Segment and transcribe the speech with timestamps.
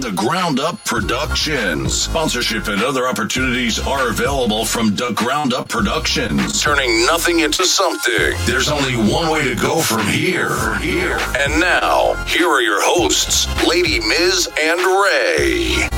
[0.00, 1.92] the Ground Up Productions.
[1.92, 8.36] Sponsorship and other opportunities are available from the Ground Up Productions, turning nothing into something.
[8.46, 10.76] There's only one way to go from here.
[10.76, 11.18] Here.
[11.38, 15.88] And now, here are your hosts, Lady Miz and Ray.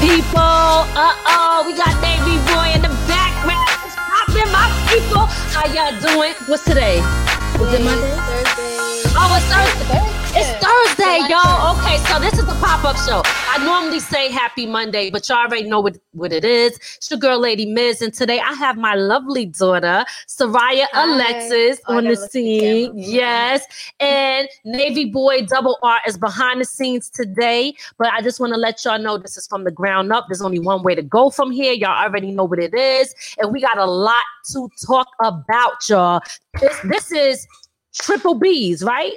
[0.00, 3.68] People, uh oh, we got Navy Boy in the background.
[3.82, 5.26] What's poppin', my people?
[5.52, 6.32] How y'all doing?
[6.46, 6.98] What's today?
[6.98, 8.16] Is it Monday?
[8.24, 9.12] Thursday.
[9.16, 10.17] Oh, it's Thursday.
[10.30, 11.78] It's Thursday, y'all.
[11.78, 13.22] Okay, so this is the pop-up show.
[13.24, 16.76] I normally say happy Monday, but y'all already know what, what it is.
[16.96, 21.04] It's your girl, Lady Miz, and today I have my lovely daughter, Soraya Hi.
[21.04, 22.90] Alexis, Oh, on the at the scene.
[22.90, 22.98] Mm-hmm.
[22.98, 23.66] Yes,
[24.00, 27.74] and Navy Boy Double R is behind the scenes today.
[27.96, 30.26] But I just want to let y'all know this is from the ground up.
[30.28, 31.72] There's only one way to go from here.
[31.72, 36.20] Y'all already know what it is, and we got a lot to talk about, y'all.
[36.60, 37.46] This, this is
[37.94, 39.14] triple B's, right?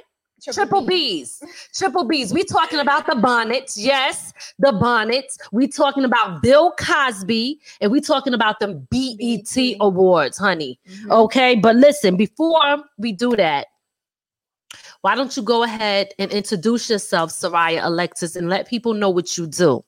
[0.50, 1.42] Triple B's.
[1.74, 2.32] Triple B's.
[2.32, 3.78] We talking about the bonnets.
[3.78, 5.38] Yes, the bonnets.
[5.52, 10.80] We talking about Bill Cosby and we talking about the BET awards, honey.
[10.88, 11.10] Mhm.
[11.10, 13.68] Okay, but listen, before we do that,
[15.02, 19.36] why don't you go ahead and introduce yourself, Soraya Alexis, and let people know what
[19.38, 19.84] you do?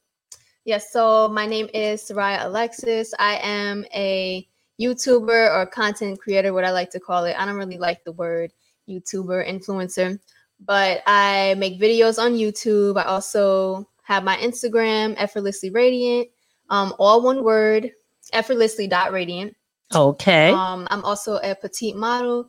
[0.65, 3.13] Yes, so my name is Soraya Alexis.
[3.19, 4.49] I am a
[4.81, 7.37] YouTuber or content creator, what I like to call it.
[7.39, 8.53] I don't really like the word
[8.89, 10.19] YouTuber, influencer,
[10.65, 12.99] but I make videos on YouTube.
[12.99, 16.29] I also have my Instagram, effortlessly radiant,
[16.71, 17.91] um, all one word,
[18.33, 19.55] effortlessly.radiant.
[19.95, 20.51] Okay.
[20.51, 22.49] Um, I'm also a petite model.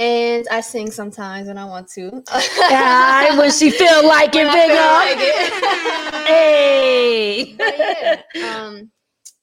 [0.00, 2.22] And I sing sometimes when I want to.
[2.70, 6.24] Yeah, when she feel like it, big like it.
[6.28, 7.54] Hey.
[7.56, 8.22] But yeah,
[8.54, 8.92] um,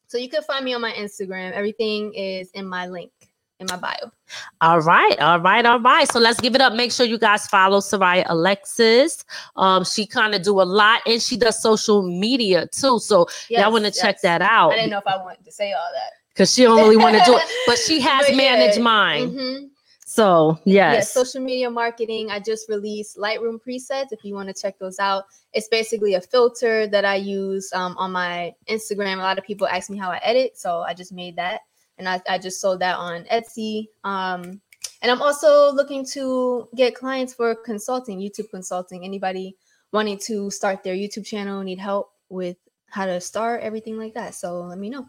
[0.08, 1.52] so you can find me on my Instagram.
[1.52, 3.12] Everything is in my link
[3.60, 4.12] in my bio.
[4.62, 6.12] All right, all right, all right.
[6.12, 6.74] So let's give it up.
[6.74, 9.24] Make sure you guys follow Soraya Alexis.
[9.56, 13.00] Um, she kind of do a lot, and she does social media too.
[13.00, 15.52] So y'all want to Yes, check that out I didn't know if I wanted to
[15.52, 16.12] say all that.
[16.34, 19.30] because she don't really want to do it, but she has But yeah, managed mine.
[19.32, 19.70] mhm.
[20.08, 22.30] So Yeah, yes, social media marketing.
[22.32, 24.08] I just released Lightroom presets.
[24.12, 27.96] If you want to check those out, it's basically a filter that I use um,
[27.98, 29.16] on my Instagram.
[29.16, 31.62] A lot of people ask me how I edit, so I just made that,
[31.98, 33.88] and I, I just sold that on Etsy.
[34.04, 34.62] Um,
[35.02, 39.04] and I'm also looking to get clients for consulting, YouTube consulting.
[39.04, 39.56] Anybody
[39.92, 42.58] wanting to start their YouTube channel, need help with
[42.90, 44.36] how to start, everything like that.
[44.36, 45.08] So let me know.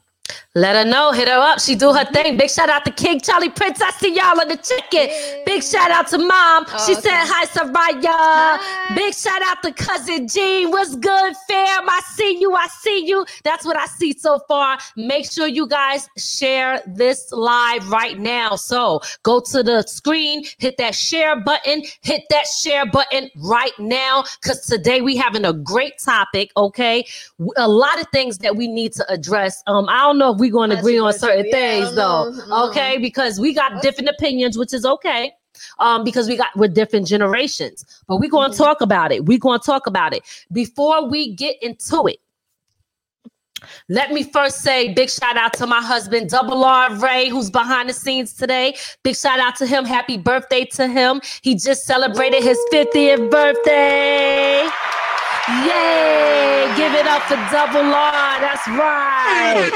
[0.54, 1.12] Let her know.
[1.12, 1.60] Hit her up.
[1.60, 2.37] She do her thing.
[2.38, 3.82] Big shout out to King Charlie Prince.
[3.82, 5.44] I see y'all on the chicken.
[5.44, 6.64] Big shout out to mom.
[6.69, 7.03] Oh, she okay.
[7.03, 8.03] said hi, Soraya.
[8.04, 8.94] Hi.
[8.94, 10.70] Big shout out to cousin Jean.
[10.70, 11.88] What's good, fam?
[11.88, 12.54] I see you.
[12.54, 13.26] I see you.
[13.44, 14.78] That's what I see so far.
[14.97, 18.56] Make sure you guys share this live right now.
[18.56, 24.25] So go to the screen, hit that share button, hit that share button right now.
[24.41, 26.50] Because today we having a great topic.
[26.56, 27.04] Okay,
[27.56, 29.62] a lot of things that we need to address.
[29.66, 32.30] Um, I don't know if we're going to agree on certain things though.
[32.30, 32.68] know.
[32.71, 35.33] Okay, because we got different opinions, which is okay
[35.78, 37.84] um, because we got we're different generations.
[38.07, 38.59] But we're going to Mhm.
[38.59, 39.24] talk about it.
[39.27, 40.22] We're going to talk about it.
[40.53, 42.18] Before we get into it,
[43.89, 47.89] let me first say big shout out to my husband, Double R Ray, who's behind
[47.89, 48.77] the scenes today.
[49.03, 49.84] Big shout out to him.
[49.84, 51.21] Happy birthday to him.
[51.42, 54.69] He just celebrated his 50th birthday.
[55.48, 56.75] Yay!
[56.77, 58.41] Give it up for Double R.
[58.41, 59.71] That's right.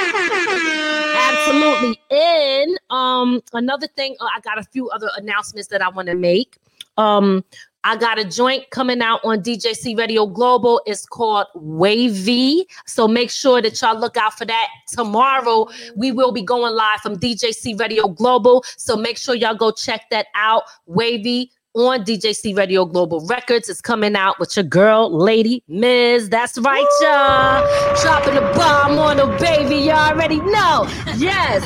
[1.30, 2.00] Absolutely.
[2.10, 6.16] And um, another thing, uh, I got a few other announcements that I want to
[6.16, 6.58] make.
[6.96, 7.44] Um,
[7.84, 10.82] I got a joint coming out on DJC Radio Global.
[10.86, 12.66] It's called Wavy.
[12.86, 14.68] So make sure that y'all look out for that.
[14.88, 18.64] Tomorrow, we will be going live from DJC Radio Global.
[18.76, 20.64] So make sure y'all go check that out.
[20.86, 23.68] Wavy on DJC Radio Global Records.
[23.68, 26.28] It's coming out with your girl, Lady Miz.
[26.28, 28.00] That's right, y'all.
[28.02, 29.76] Dropping the bomb on the baby.
[29.76, 30.86] Y'all already know.
[31.16, 31.64] Yes.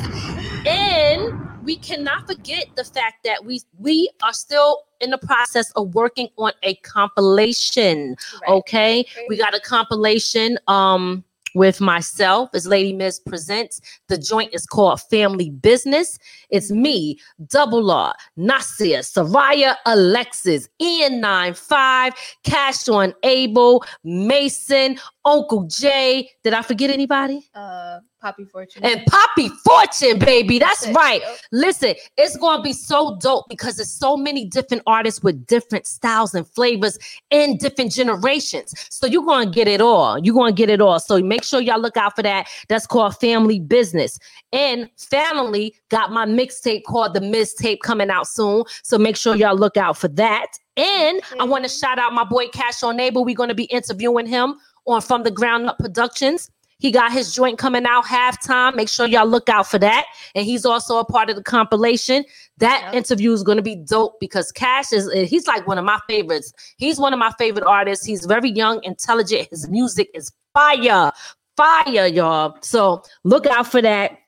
[0.66, 5.94] And we cannot forget the fact that we we are still in the process of
[5.94, 8.16] working on a compilation.
[8.42, 8.50] Right.
[8.50, 10.58] Okay, we got a compilation.
[10.68, 11.24] Um,
[11.54, 13.80] with myself as Lady Miz presents.
[14.08, 16.18] The joint is called Family Business.
[16.50, 22.12] It's me, Double R, Nasia, Soraya Alexis, Ian 95,
[22.42, 26.30] Cash on Abel, Mason, Uncle Jay.
[26.42, 27.48] Did I forget anybody?
[27.54, 28.82] Uh, Poppy Fortune.
[28.82, 30.58] And Poppy Fortune, baby.
[30.58, 30.96] That's it.
[30.96, 31.20] right.
[31.52, 35.86] Listen, it's going to be so dope because there's so many different artists with different
[35.86, 36.98] styles and flavors
[37.28, 38.72] in different generations.
[38.88, 40.18] So you're going to get it all.
[40.20, 40.98] You're going to get it all.
[41.00, 42.48] So make sure y'all look out for that.
[42.68, 44.18] That's called Family Business.
[44.54, 48.64] And Family got my mixtape called The Mistape coming out soon.
[48.82, 50.46] So make sure y'all look out for that.
[50.78, 51.50] And I mm-hmm.
[51.50, 53.20] want to shout out my boy Cash on Neighbor.
[53.20, 54.54] We're going to be interviewing him
[54.86, 56.50] on From the Ground Up Productions.
[56.84, 58.76] He got his joint coming out halftime.
[58.76, 60.04] Make sure y'all look out for that.
[60.34, 62.26] And he's also a part of the compilation.
[62.58, 62.94] That Yep.
[62.94, 65.98] interview is going to be dope because Cash is eh, he's like one of my
[66.06, 66.52] favorites.
[66.76, 68.04] He's one of my favorite artists.
[68.04, 69.48] He's very young, intelligent.
[69.48, 71.10] His music is fire,
[71.56, 72.58] fire, y'all.
[72.60, 74.18] So look out for that.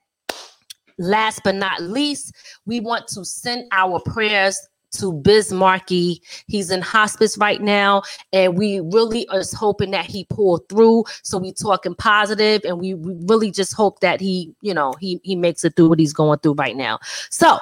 [0.99, 4.59] Last but not least, we want to send our prayers
[4.99, 6.23] to Biz Markie.
[6.47, 8.03] He's in hospice right now,
[8.33, 11.05] and we really are hoping that he pull through.
[11.23, 15.21] So we talking positive, and we, we really just hope that he, you know, he
[15.23, 16.99] he makes it through what he's going through right now.
[17.31, 17.59] So,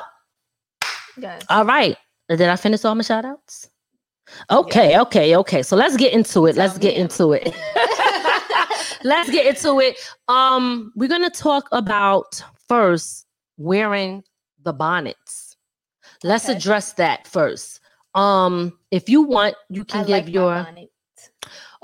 [1.17, 1.43] Yes.
[1.49, 1.97] all right,
[2.29, 3.69] did I finish all my shout outs?
[4.51, 5.63] Okay, okay, okay.
[5.63, 6.57] So let's get into it.
[6.57, 7.01] Let's Tell get me.
[7.03, 7.55] into it.
[9.05, 9.99] let's get into it.
[10.29, 13.27] Um, we're gonna talk about first
[13.59, 14.25] wearing
[14.63, 15.44] the bonnets.
[16.25, 16.56] Let's Okay.
[16.56, 17.81] address that first.
[18.15, 20.67] Um, if you want, you can I give like your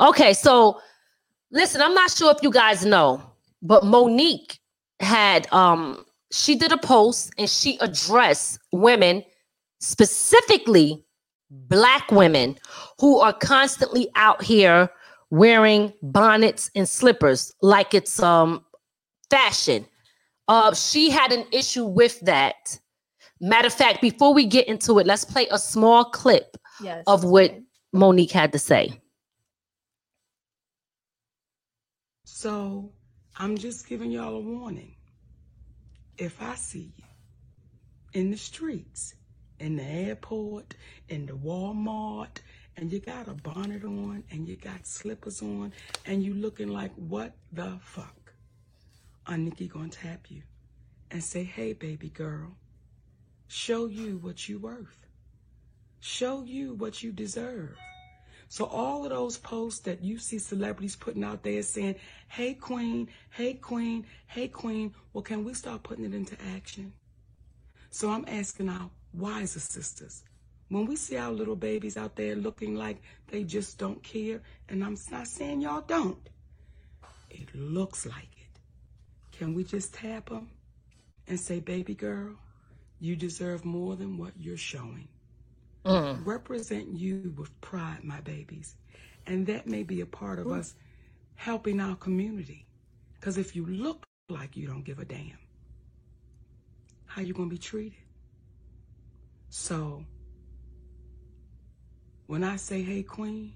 [0.00, 0.32] okay.
[0.32, 0.80] So,
[1.52, 3.22] listen, I'm not sure if you guys know,
[3.60, 4.58] but Mo'Nique
[5.00, 9.24] had um she did a post and she addressed women
[9.80, 11.04] specifically
[11.50, 12.56] black women
[13.00, 14.88] who are constantly out here
[15.30, 18.64] wearing bonnets and slippers like it's um
[19.30, 19.86] fashion
[20.48, 22.78] uh she had an issue with that
[23.40, 27.04] matter of fact before we get into it let's play a small clip Yes.
[27.06, 27.62] of what right.
[27.94, 29.00] Mo'Nique had to say
[32.24, 32.92] So
[33.38, 34.94] I'm just giving y'all a warning.
[36.18, 37.04] If I see you
[38.14, 39.14] in the streets,
[39.58, 40.74] in the airport,
[41.08, 42.38] in the Walmart,
[42.76, 45.72] and you got a bonnet on and you got slippers on
[46.06, 48.32] and you looking like what the fuck,
[49.26, 50.42] I'm Nikki gonna tap you
[51.10, 52.56] and say, hey baby girl,
[53.50, 55.06] show you what you're worth.
[55.98, 57.76] Show you what you deserve.
[58.48, 61.96] So all of those posts that you see celebrities putting out there saying,
[62.28, 66.92] hey queen, hey queen, hey queen, well, can we start putting it into action?
[67.90, 70.22] So I'm asking our wiser sisters,
[70.68, 74.84] when we see our little babies out there looking like they just don't care, and
[74.84, 76.28] I'm not saying y'all don't,
[77.28, 78.60] it looks like it.
[79.32, 80.50] Can we just tap them
[81.26, 82.36] and say, baby girl,
[83.00, 85.08] you deserve more than what you're showing?
[85.84, 86.26] Mm.
[86.26, 88.76] represent you with pride, my babies.
[89.26, 90.74] And that may be a part of us
[91.36, 92.66] helping our community.
[93.14, 95.38] Because if you look like you don't give a damn,
[97.06, 97.98] how you going to be treated?
[99.48, 100.04] So,
[102.26, 103.52] when I say, hey, queen,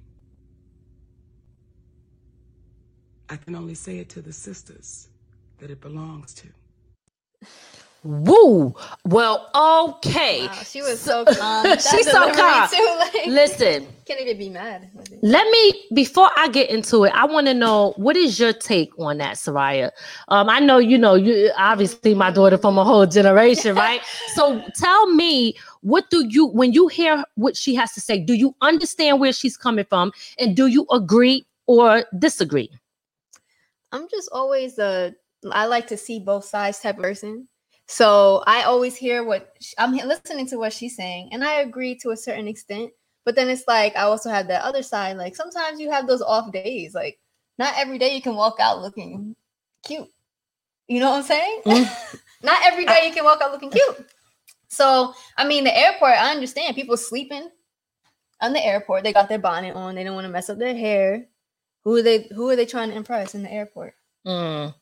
[3.28, 5.08] I can only say it to the sisters
[5.58, 6.48] that it belongs to.
[8.04, 11.66] woo well okay Wow, she was so calm.
[11.78, 12.68] She's so calm.
[12.68, 14.90] Too, like, listen can't even be mad.
[15.22, 18.90] Let me before I get into it, I want to know what is your take
[18.98, 19.90] on that, Soraya?
[20.28, 24.00] Um, I know you know you obviously my daughter from a whole generation, right?
[24.34, 28.18] so tell me, what do you when you hear what she has to say?
[28.18, 32.70] Do you understand where she's coming from, and do you agree or disagree?
[33.92, 35.14] I'm just always a
[35.50, 37.48] I like to see both sides type of person.
[37.86, 41.94] So I always hear what sh- I'm listening to what she's saying, and I agree
[41.96, 42.90] to a certain extent.
[43.24, 45.16] But then it's like I also have that other side.
[45.16, 46.94] Like sometimes you have those off days.
[46.94, 47.18] Like
[47.58, 49.34] not every day you can walk out looking
[49.84, 50.08] cute.
[50.88, 51.60] You know what I'm saying?
[51.66, 52.20] Mm.
[52.42, 54.06] not every day you can walk out looking cute.
[54.68, 56.12] So I mean, the airport.
[56.12, 57.48] I understand people sleeping
[58.40, 59.04] on the airport.
[59.04, 59.94] They got their bonnet on.
[59.94, 61.26] They don't want to mess up their hair.
[61.84, 62.28] Who are they?
[62.34, 63.94] Who are they trying to impress in the airport?
[64.26, 64.74] Mm,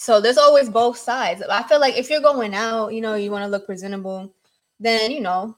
[0.00, 1.42] So there's always both sides.
[1.42, 4.32] I feel like if you're going out, you know, you want to look presentable,
[4.78, 5.56] then you know,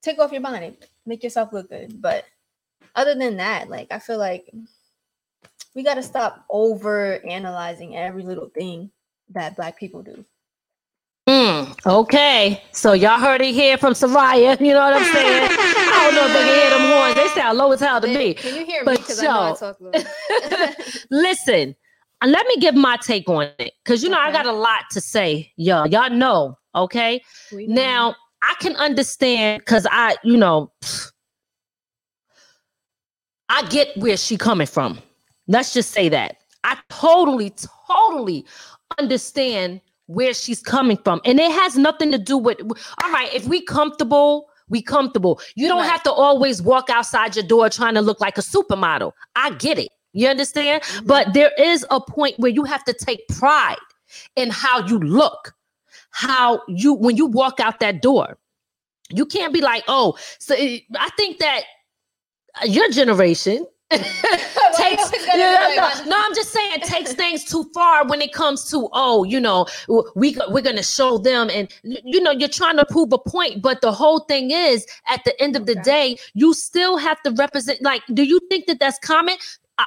[0.00, 2.00] take off your bonnet, make yourself look good.
[2.00, 2.24] But
[2.94, 4.48] other than that, like I feel like
[5.74, 8.92] we got to stop over analyzing every little thing
[9.30, 10.24] that black people do.
[11.28, 11.76] mm.
[11.84, 14.60] Okay, so y'all heard it here from Soraya.
[14.60, 15.48] You know what I'm saying?
[15.50, 17.14] I don't know if they can hear them horns.
[17.16, 18.34] They sound low as hell to me.
[18.34, 18.96] Can you hear me?
[18.96, 20.04] Because I know I talk little.
[21.10, 21.74] Listen,
[22.26, 25.00] let me give my take on it because you know I got a lot to
[25.00, 25.86] say, y'all.
[25.86, 27.22] Y'all know, okay?
[27.52, 27.64] Know.
[27.66, 30.70] Now I can understand because I, you know,
[33.48, 34.98] I get where she coming from.
[35.48, 37.52] Let's just say that I totally,
[37.88, 38.44] totally
[38.98, 42.60] understand where she's coming from, and it has nothing to do with.
[43.02, 45.40] All right, if we comfortable, we comfortable.
[45.56, 45.90] You don't Right.
[45.90, 49.12] have to always walk outside your door trying to look like a supermodel.
[49.36, 49.88] I get it.
[50.12, 50.82] You understand?
[50.82, 51.06] Mhm.
[51.06, 53.76] But there is a point where you have to take pride
[54.36, 55.54] in how you look,
[56.10, 58.38] how you when you walk out that door.
[59.10, 61.62] You can't be like, oh, so I think that
[62.64, 63.98] your generation you
[64.76, 68.70] takes yeah, be no, no, I'm just saying takes things too far when it comes
[68.70, 69.66] to oh, you know,
[70.14, 73.80] we we're gonna show them, and you know, you're trying to prove a point, but
[73.80, 75.82] the whole thing is, at the end of the Okay.
[75.82, 77.82] day, you still have to represent.
[77.82, 79.36] Like, do you think that that's common?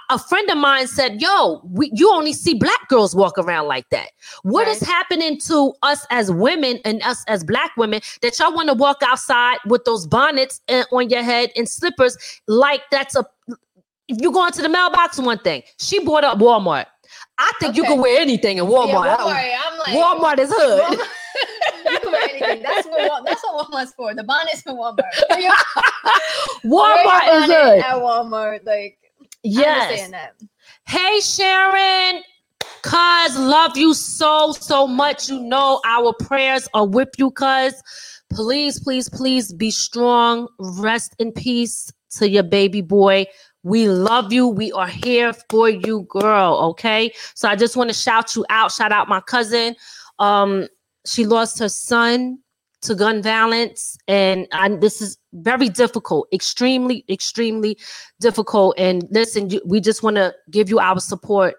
[0.10, 3.90] A- friend of mine said, "Yo, we, you only see black girls walk around like
[3.92, 4.10] that.
[4.44, 4.90] What is Right.
[4.92, 8.98] happening to us as women and us as black women that y'all want to walk
[9.04, 13.26] outside with those bonnets uh, on your head and slippers like that's a
[14.10, 15.64] you go into the mailbox, one thing.
[15.80, 16.86] She bought up Walmart.
[17.38, 18.88] I think you can wear anything in Walmart.
[19.06, 20.82] Yeah, Walmart, I'm like, Walmart is hood.
[20.82, 21.08] Walmart-
[21.92, 22.64] you can wear anything.
[22.64, 24.14] That's what that's what Walmart's for.
[24.14, 25.04] The bonnet's for Walmart.
[25.30, 25.52] Wear
[26.64, 27.80] wear your Walmart is hood.
[27.80, 28.66] at Walmart.
[28.66, 28.98] Like,
[29.44, 30.12] Yes.
[30.88, 32.24] Hey Sharon,
[32.82, 35.30] cuz love you so so much.
[35.30, 37.74] You know our prayers are with you, cuz.
[38.32, 40.48] Please, please, please be strong.
[40.60, 43.26] Rest in peace to your baby boy.
[43.64, 44.48] We love you.
[44.48, 46.58] We are here for you, girl.
[46.72, 47.14] Okay.
[47.36, 48.72] So I just want to shout you out.
[48.72, 49.76] Shout out my cousin.
[50.20, 50.68] Um,
[51.06, 52.40] she lost her son
[52.84, 54.48] to gun violence, and
[54.82, 57.78] this is very difficult, extremely, extremely
[58.20, 58.76] difficult.
[58.78, 61.56] And listen, you, we just want to give you our support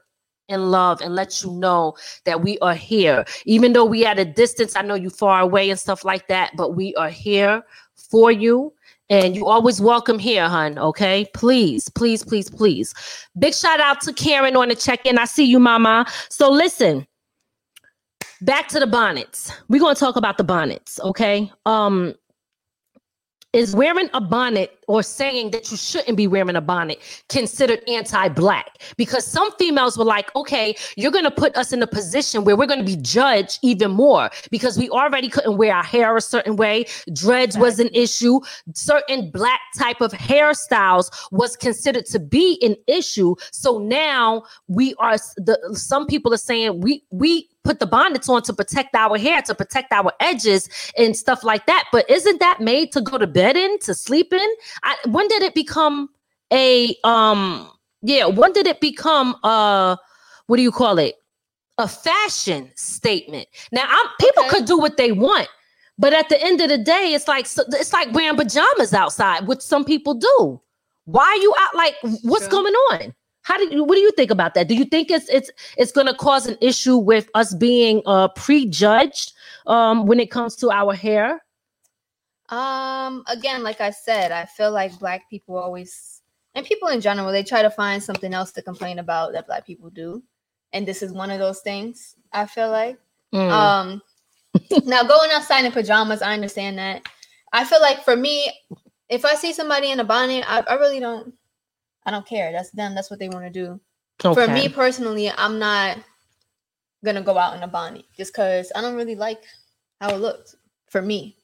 [0.49, 3.25] and love and let you know that we are here.
[3.47, 6.53] Even though we at a distance, I know you far away and stuff like that,
[6.57, 7.63] but we are here
[7.97, 8.73] for you.
[9.11, 10.79] And you always welcome here, hun.
[10.79, 11.27] Okay.
[11.35, 12.95] Please, please, please, please.
[13.39, 15.19] Big shout out to Karen on the check-in.
[15.19, 16.07] I see you, mama.
[16.31, 17.07] So listen,
[18.45, 19.53] back to the bonnets.
[19.69, 21.51] We're gonna talk about the bonnets, okay?
[21.67, 22.15] Um,
[23.53, 28.83] is wearing a bonnet or saying that you shouldn't be wearing a bonnet considered anti-black.
[28.97, 32.57] Because some females were like okay you're going to put us in a position where
[32.57, 34.31] we're going to be judged even more.
[34.51, 36.87] Because we already couldn't wear our hair a certain way.
[37.13, 38.41] Dreads was an issue.
[38.75, 43.35] Certain black type of hairstyles was considered to be an issue.
[43.51, 48.43] So now we are the some people are saying we we put the bonnets on
[48.43, 51.85] to protect our hair to protect our edges and stuff like that.
[51.91, 54.49] But isn't that made to go to bed in to sleep in
[54.83, 56.09] I, when did it become
[56.53, 57.71] a um
[58.03, 59.97] yeah when did it become uh
[60.47, 61.15] what do you call it?
[61.79, 63.49] A fashion statement.
[63.73, 64.57] Now i'm people Okay.
[64.59, 65.49] could do what they want
[65.99, 69.47] but at the end of the day it's like so- it's like wearing pajamas outside
[69.47, 70.61] which some people do.
[71.07, 72.59] Why are you out like what's True.
[72.63, 73.15] going on?
[73.43, 74.69] How do you what do you think about that?
[74.69, 78.29] Do you think it's it's it's going to cause an issue with us being uh
[78.29, 79.33] prejudged
[79.67, 81.44] um when it comes to our hair
[82.51, 86.23] Um, again, like I said, I feel like black people always
[86.55, 89.67] and people in general, they try to find something else to complain about that black
[89.67, 90.23] people do.
[90.73, 92.99] And this is one of those things, I feel like.
[93.33, 93.51] Mm.
[93.51, 94.03] Um
[94.85, 97.03] now going outside in pajamas, I understand that.
[97.53, 98.53] I feel like for me,
[99.09, 101.33] if I see somebody in a bonnet, I, I really don't
[102.07, 102.53] I don't care.
[102.53, 103.81] That's them, that's what they want to do.
[104.21, 105.99] For me personally, I'm not
[107.05, 109.43] gonna go out in a bonnet just because I don't really like
[110.01, 110.55] how it looks
[110.89, 111.37] for me.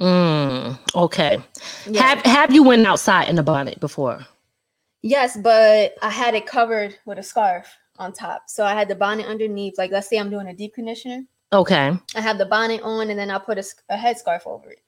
[0.00, 1.42] Mm, okay.
[1.86, 2.02] Yeah.
[2.02, 4.26] Have Have you went outside in a bonnet before?
[5.02, 7.66] Yes, but I had it covered with a scarf
[7.98, 8.44] on top.
[8.48, 9.78] So I had the bonnet underneath.
[9.78, 11.22] Like, let's say I'm doing a deep conditioner.
[11.52, 11.92] Okay.
[12.14, 14.80] I have the bonnet on, and then I'll put a, a headscarf over it.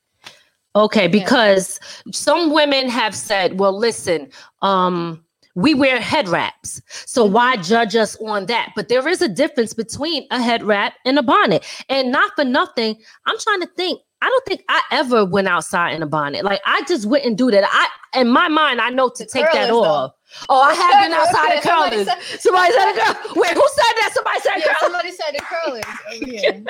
[0.74, 1.78] Okay, because
[2.12, 4.30] some women have said, well, listen,
[4.62, 5.22] um,
[5.54, 6.80] we wear head wraps.
[6.88, 8.72] So why judge us on that?
[8.74, 11.66] But there is a difference between a head wrap and a bonnet.
[11.90, 14.00] And not for nothing, I'm trying to think.
[14.22, 16.44] I don't think I ever went outside in a bonnet.
[16.44, 17.64] Like I just wouldn't do that.
[17.66, 19.82] I in my mind, I know to take that curlers, though.
[19.84, 20.12] off.
[20.48, 22.06] Oh, I have been outside of Somebody curlers.
[22.06, 23.32] said- Somebody said a girl.
[23.36, 24.10] Wait, who said that?
[24.14, 24.78] Somebody said Yeah, curlers.
[24.80, 26.64] somebody said the curlers oh, here.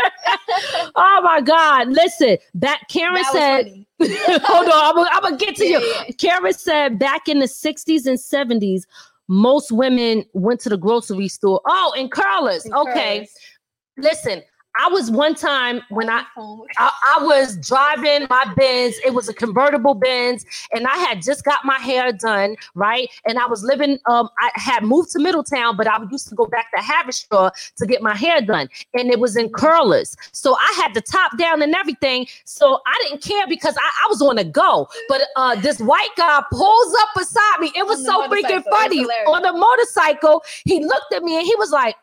[0.97, 1.88] Oh my God.
[1.88, 3.85] Listen, back Karen That said,
[4.44, 5.85] hold on, I'm gonna get to Yeah, you.
[6.06, 6.12] yeah.
[6.18, 8.82] Karen said back in the 60s and 70s,
[9.28, 11.61] most women went to the grocery store.
[11.66, 12.64] Oh, and curlers.
[12.64, 13.14] And okay.
[13.18, 13.37] curlers.
[13.99, 14.42] Listen,
[14.79, 16.25] I was one time when I
[16.79, 18.97] I, I was driving my Benz.
[19.05, 23.09] It was a convertible Benz, and I had just got my hair done, right?
[23.26, 23.99] And I was living.
[24.07, 27.87] Um, I had moved to Middletown, but I used to go back to Haverstraw to
[27.87, 30.17] get my hair done, and it was in curlers.
[30.33, 32.26] So I had the top down and everything.
[32.45, 34.88] So I didn't care because I, I was on the go.
[35.09, 37.73] But uh, this white guy pulls up beside me.
[37.76, 40.43] It was On so freaking funny on the motorcycle.
[40.64, 41.97] He looked at me and he was like.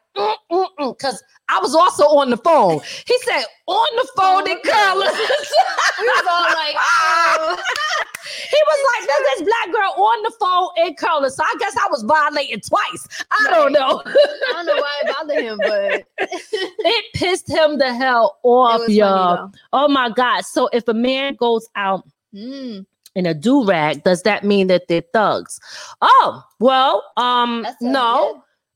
[0.77, 2.79] Because I was also on the phone.
[3.05, 5.09] He said, on the phone in curlers.
[5.99, 7.57] We was all like, oh.
[8.49, 11.35] He was like, there's this black girl on the phone in curlers.
[11.35, 13.07] So I guess I was violating twice.
[13.31, 14.01] I don't know.
[14.05, 19.51] I don't know why it bothered him, but it pissed him the hell off, y'all.
[19.73, 20.45] Oh my God.
[20.45, 22.07] So if a man goes out.
[22.33, 25.59] Mm, in a do-rag, does that mean that they're thugs?
[26.01, 27.81] Oh, well, um, that's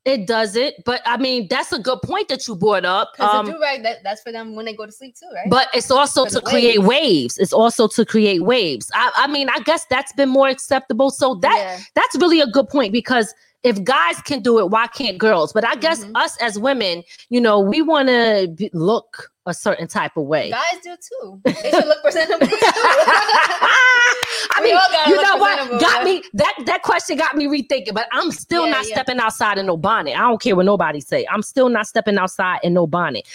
[0.06, 0.76] it doesn't.
[0.86, 3.12] But I mean, that's a good point that you brought up.
[3.14, 5.30] Because Um, the do rag that, that's for them when they go to sleep too,
[5.34, 5.50] right?
[5.50, 6.88] but it's also For to create waves.
[6.90, 7.38] waves.
[7.38, 8.92] It's also to create waves.
[8.94, 11.10] I, I mean, I guess that's been more acceptable.
[11.10, 11.80] So that yeah.
[11.96, 13.34] that's really a good point because
[13.64, 15.54] if guys can do it, why can't girls?
[15.54, 16.12] But I guess Mhm.
[16.16, 20.50] us as women, you know, we want to look a certain type of way.
[20.52, 21.40] guys do too.
[21.46, 22.58] They should look presentable too.
[24.56, 25.56] I We mean, all gotta you look know what?
[25.58, 26.14] presentable, Got yeah.
[26.14, 26.24] me
[26.66, 27.94] that question got me rethinking.
[27.94, 28.96] But I'm still Yeah, not yeah.
[28.96, 30.16] stepping outside in no bonnet.
[30.16, 31.26] I don't care what nobody say.
[31.32, 33.28] I'm still not stepping outside in no bonnet.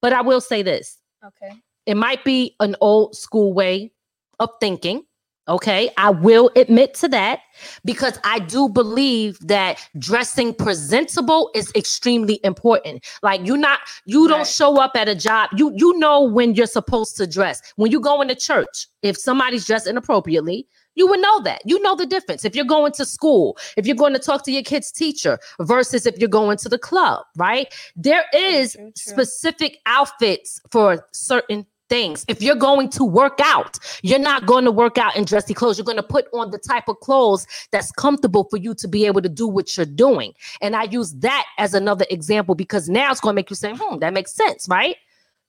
[0.00, 1.52] But I will say this: okay.
[1.86, 3.92] it might be an old school way
[4.40, 5.04] of thinking.
[5.46, 7.40] Okay, I will admit to that
[7.84, 13.04] because I do believe that dressing presentable is extremely important.
[13.22, 14.46] Like you're not you don't Right.
[14.46, 15.50] show up at a job.
[15.54, 17.60] You you know when you're supposed to dress.
[17.76, 21.62] When you go into church, if somebody's dressed inappropriately, you would know that.
[21.64, 22.44] You know the difference.
[22.44, 26.06] If you're going to school, if you're going to talk to your kid's teacher versus
[26.06, 27.72] if you're going to the club, right?
[27.96, 28.92] There is true, true.
[28.94, 32.24] specific outfits for certain things.
[32.28, 35.78] If you're going to work out, you're not going to work out in dressy clothes.
[35.78, 39.06] You're going to put on the type of clothes that's comfortable for you to be
[39.06, 40.32] able to do what you're doing.
[40.62, 43.74] And I use that as another example because now it's going to make you say,
[43.76, 44.96] hmm, that makes sense, right?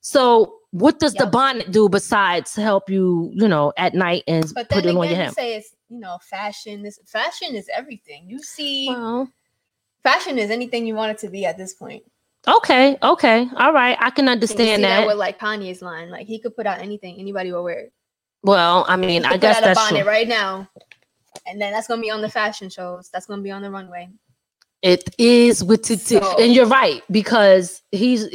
[0.00, 4.68] So what does the bonnet do besides help you, you know, at night and But
[4.68, 6.82] put then it on your again, you say it's you know fashion.
[6.82, 8.28] This fashion is everything.
[8.28, 9.28] You see, Well,
[10.02, 12.02] fashion is anything you want it to be at this point.
[12.48, 15.06] okay, okay, all right, I can understand see that.
[15.06, 16.10] with like Kanye's line.
[16.10, 17.92] Like he could put out anything, anybody will wear it.
[18.42, 20.08] well, I mean, I guess put out a that's bonnet true.
[20.08, 20.68] right now,
[21.46, 23.08] and then that's gonna be on the fashion shows.
[23.12, 24.08] That's gonna be on the runway.
[24.82, 28.26] It is with it, So- and you're right because he's.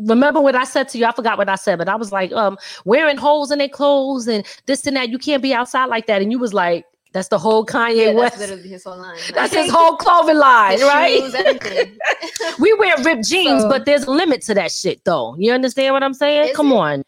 [0.00, 1.06] Remember what I said to you?
[1.06, 4.28] I forgot what I said, but I was like, um, wearing holes in their clothes
[4.28, 5.08] and this and that.
[5.08, 6.20] You can't be outside like that.
[6.22, 8.38] And you was like, that's the whole Kanye Yeah, West.
[8.38, 9.18] that's literally his whole line.
[9.34, 11.20] That's his whole clothing line, right?
[11.20, 15.34] shoes, we wear ripped jeans, So- but there's a limit to that shit, though.
[15.38, 16.54] You understand what I'm saying?
[16.54, 16.76] Come it?
[16.76, 17.04] on,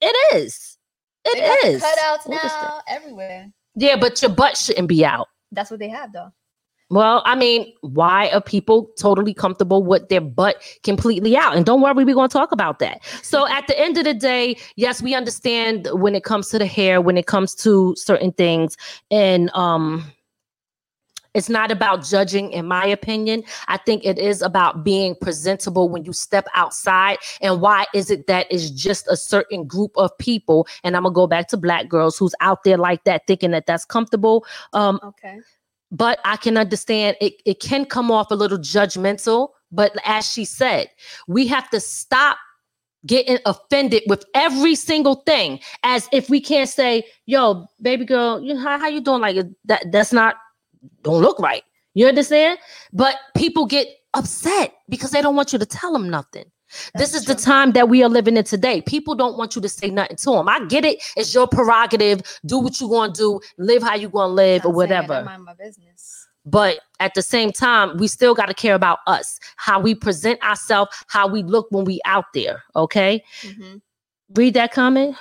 [0.00, 0.76] it is.
[1.24, 1.82] they It the is.
[1.82, 3.48] cutouts What now everywhere.
[3.76, 5.28] Yeah, but your butt shouldn't be out.
[5.52, 6.32] That's what they have though.
[6.90, 11.54] Well, I mean, why are people totally comfortable with their butt completely out?
[11.54, 13.04] And don't worry, we're going to talk about that.
[13.22, 16.66] So, at the end of the day, yes, we understand when it comes to the
[16.66, 18.76] hair, when it comes to certain things,
[19.10, 20.10] and um,
[21.34, 23.44] it's not about judging, in my opinion.
[23.68, 27.18] I think it is about being presentable when you step outside.
[27.42, 30.66] And why is it that it's just a certain group of people?
[30.84, 33.66] And I'm gonna go back to black girls who's out there like that, thinking that
[33.66, 34.46] that's comfortable.
[34.72, 35.38] Um, Okay.
[35.90, 39.50] But I can understand it, it can come off a little judgmental.
[39.70, 40.90] But as she said,
[41.26, 42.38] we have to stop
[43.06, 48.54] getting offended with every single thing as if we can't say, yo, baby girl, you
[48.54, 49.20] know, how, how you doing?
[49.20, 50.36] Like that that's not
[51.02, 51.62] don't look right.
[51.94, 52.58] You understand?
[52.92, 56.44] But people get upset because they don't want you to tell them nothing.
[56.94, 58.80] This That's is the time that we are living in today.
[58.82, 60.48] People don't want you to say nothing to them.
[60.48, 61.02] I get it.
[61.16, 62.22] It's your prerogative.
[62.46, 63.40] Do what you want to do.
[63.58, 65.22] Live how you going to live or whatever.
[65.22, 66.26] mind my business.
[66.44, 70.42] But at the same time, we still got to care about us, how we present
[70.42, 72.62] ourselves, how we look when we out there.
[72.74, 73.22] Okay.
[73.42, 73.82] Mhm.
[74.34, 75.16] Read that comment.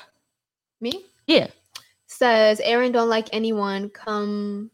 [0.80, 1.48] Me Yeah.
[2.06, 4.72] says Aaron don't like anyone come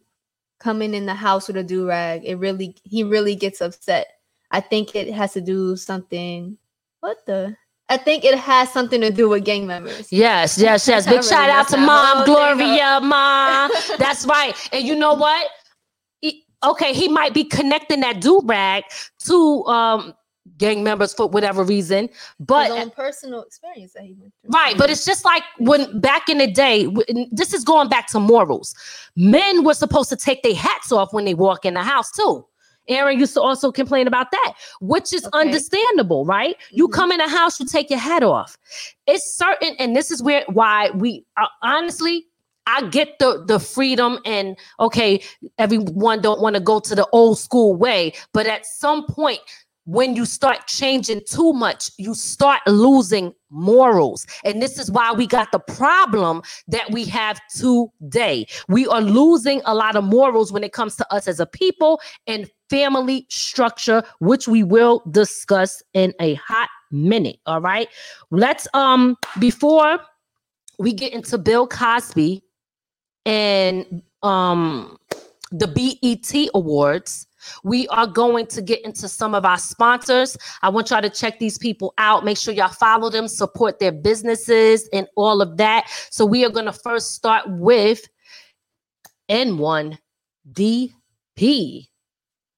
[0.59, 2.23] coming in the house with a do rag.
[2.23, 4.07] It really he really gets upset.
[4.51, 6.57] I think it has to do something.
[7.03, 7.53] What the?
[7.89, 10.07] I think it has something to do with gang members.
[10.09, 11.03] Yes, yes, yes.
[11.03, 13.69] Big really shout out to mom, Gloria, mom.
[13.99, 14.55] That's right.
[14.71, 15.49] And you know what?
[16.21, 18.85] He- okay, he might be connecting that do rag
[19.25, 20.13] to um
[20.57, 22.07] gang members for whatever reason,
[22.39, 24.51] but His own personal experience that he went through.
[24.51, 26.87] Right, but it's just like when back in the day,
[27.33, 28.73] this is going back to morals.
[29.17, 32.45] Men were supposed to take their hats off when they walk in the house too.
[32.87, 35.39] Aaron used to also complain about that, which is Okay.
[35.39, 36.55] understandable, right?
[36.71, 36.93] You Mhm.
[36.93, 38.57] come in a house, you take your head off.
[39.07, 42.27] It's certain, and this is where why we uh, honestly,
[42.65, 45.21] I get the the freedom and okay,
[45.57, 49.39] everyone don't want to go to the old school way, but at some point
[49.85, 54.25] when you start changing too much, you start losing morals.
[54.45, 58.47] And this is why we got the problem that we have today.
[58.69, 61.99] We are losing a lot of morals when it comes to us as a people
[62.27, 67.37] and family structure, which we will discuss in a hot minute.
[67.45, 67.87] All right.
[68.31, 69.99] Let's um before
[70.79, 72.41] we get into Bill Cosby
[73.27, 74.97] and um
[75.51, 77.27] the BET Awards,
[77.63, 80.35] we are going to get into some of our sponsors.
[80.63, 82.25] I want y'all to check these people out.
[82.25, 85.87] Make sure y'all follow them, support their businesses, and all of that.
[86.09, 88.01] So, we are going to first start with
[89.29, 89.99] N1DP.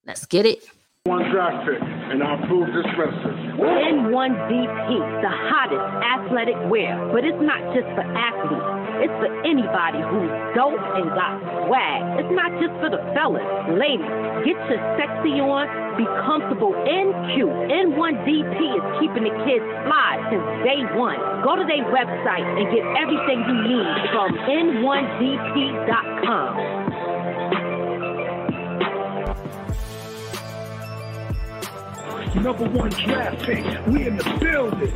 [0.06, 0.62] Let's get it.
[1.06, 3.38] One draft pick, and I approve this message.
[3.58, 4.90] N1DP,
[5.22, 8.66] the hottest athletic wear, but it's not just for athletes.
[9.06, 12.02] It's for anybody who's dope and got swag.
[12.22, 13.42] It's not just for the fellas.
[13.78, 14.06] Ladies,
[14.46, 15.66] get your sexy on,
[15.98, 17.50] be comfortable and cute.
[17.50, 21.18] N1DP is keeping the kids fly since day one.
[21.42, 24.38] Go to their website and get everything you need from
[24.86, 26.85] N1DP.com.
[32.36, 33.64] Number one draft pick.
[33.88, 34.92] We in the building.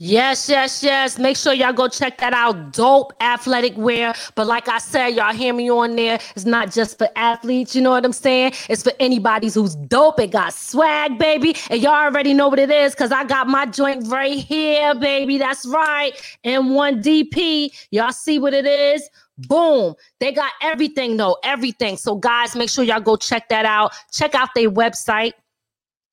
[0.00, 1.18] Yes, yes, yes.
[1.18, 2.72] Make sure y'all go check that out.
[2.72, 4.14] Dope athletic wear.
[4.36, 6.20] But like I said, y'all hear me on there.
[6.36, 8.52] It's not just for athletes, you know what I'm saying?
[8.68, 11.56] It's for anybody who's dope and got swag, baby.
[11.68, 15.36] And y'all already know what it is because I got my joint right here, baby.
[15.36, 16.12] That's right.
[16.44, 17.88] N1DP.
[17.90, 19.08] Y'all see what it is?
[19.46, 19.94] Boom.
[20.18, 21.36] They got everything, though.
[21.44, 21.96] Everything.
[21.96, 23.92] So, guys, make sure y'all go check that out.
[24.12, 25.32] Check out their website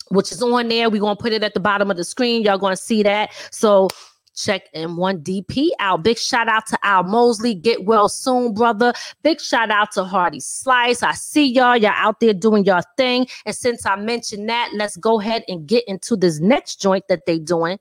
[0.09, 0.89] which is on there.
[0.89, 2.43] We're gonna put it at the bottom of the screen.
[2.43, 3.31] Y'all gonna see that.
[3.51, 3.87] So
[4.35, 6.03] check N1DP out.
[6.03, 7.55] Big shout out to Al Mosley.
[7.55, 8.93] Get well soon, brother.
[9.23, 11.03] Big shout out to Hardy Slice.
[11.03, 11.77] I see y'all.
[11.77, 13.27] Y'all out there doing your thing.
[13.45, 17.25] And since I mentioned that, let's go ahead and get into this next joint that
[17.25, 17.79] they doing.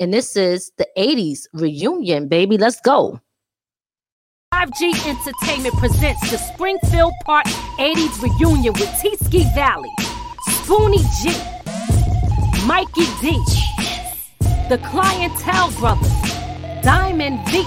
[0.00, 2.56] And this is the 80s reunion, baby.
[2.56, 3.20] Let's go.
[4.54, 7.46] 5G Entertainment presents the Springfield Park
[7.78, 9.88] 80s reunion with T Ski Valley,
[10.48, 11.30] Spoonie G,
[12.66, 13.38] Mikey D,
[14.68, 16.10] the Clientele Brothers,
[16.82, 17.62] Diamond V,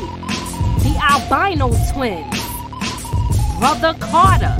[0.83, 2.35] the Albino Twins,
[3.59, 4.55] Brother Carter,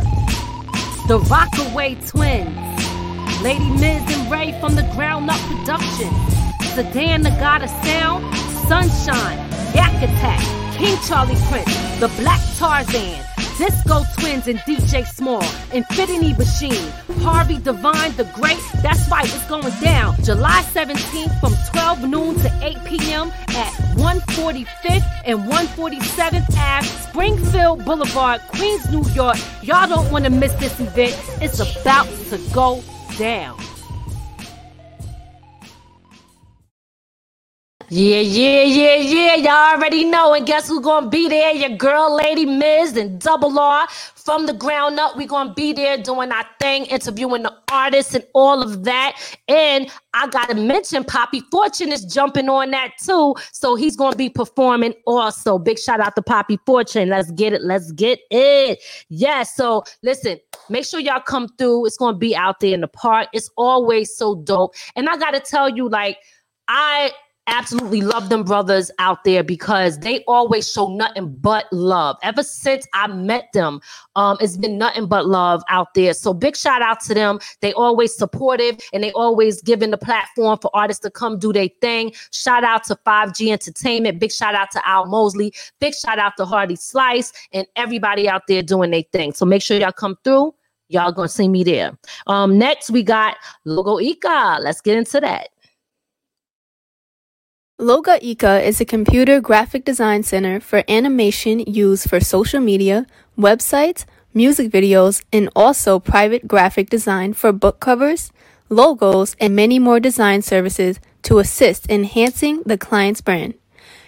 [1.10, 6.16] the Rockaway Twins, Lady Miz and Ray from the Ground Up Productions,
[6.74, 8.36] Sedan the God of Sound,
[8.68, 9.38] Sunshine,
[9.76, 13.24] Yak Attack, King Charlie Prince, the Black Tarzan,
[13.58, 15.42] Disco Twins and DJ Small,
[15.72, 16.92] Infinity Machine,
[17.22, 18.60] Harvey Divine the Great.
[18.82, 23.30] That's right, it's going down July 17th from 12 noon to 8 p.m.
[23.30, 29.38] at 145th and 147th Ave, Springfield Boulevard, Queens, New York.
[29.62, 31.18] Y'all don't want to miss this event.
[31.42, 32.84] It's about to go
[33.18, 33.58] down.
[37.96, 39.36] Yeah, yeah, yeah, yeah.
[39.36, 40.34] Y'all already know.
[40.34, 41.52] And guess who's gonna be there?
[41.54, 45.16] Your girl, Lady Miz, and Double R from the ground up.
[45.16, 49.38] we gonna be there doing our thing, interviewing the artists and all of that.
[49.48, 53.36] And I gotta mention Poppy Fortune is jumping on that too.
[53.52, 55.60] So he's gonna be performing also.
[55.60, 57.10] Big shout out to Poppy Fortune.
[57.10, 57.62] Let's get it.
[57.62, 58.80] Let's get it.
[59.10, 59.44] Yeah.
[59.44, 61.86] So listen, make sure y'all come through.
[61.86, 63.28] It's gonna be out there in the park.
[63.34, 64.74] It's always so dope.
[64.96, 66.18] And I gotta tell you, like,
[66.68, 67.12] I
[67.48, 72.18] absolutely love them brothers out there because they always show nothing but love.
[72.24, 73.82] Ever since I met them,
[74.16, 76.14] um, it's been nothing but love out there.
[76.14, 77.40] So big shout out to them.
[77.62, 81.70] They always supportive and they always giving the platform for artists to come do their
[81.82, 82.14] thing.
[82.32, 84.20] Shout out to 5G Entertainment.
[84.20, 85.54] Big shout out to Al Mosley.
[85.80, 89.34] Big shout out to Hardy Slice and everybody out there doing their thing.
[89.34, 90.54] So make sure y'all come through.
[90.90, 91.98] Y'all gonna see me there.
[92.28, 94.60] Um, next we got Logoika.
[94.60, 95.50] Let's get into that.
[97.84, 103.06] Loga Ika is a computer graphic design center for animation used for social media,
[103.38, 108.32] websites, music videos, and also private graphic design for book covers,
[108.70, 113.54] logos, and many more design services to assist enhancing the client's brand.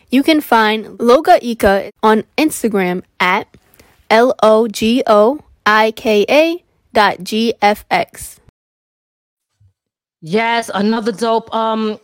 [0.10, 3.46] You can find Logoika on Instagram at
[4.10, 8.40] L O G O I K A dot G F X.
[10.22, 12.00] Yes, another dope um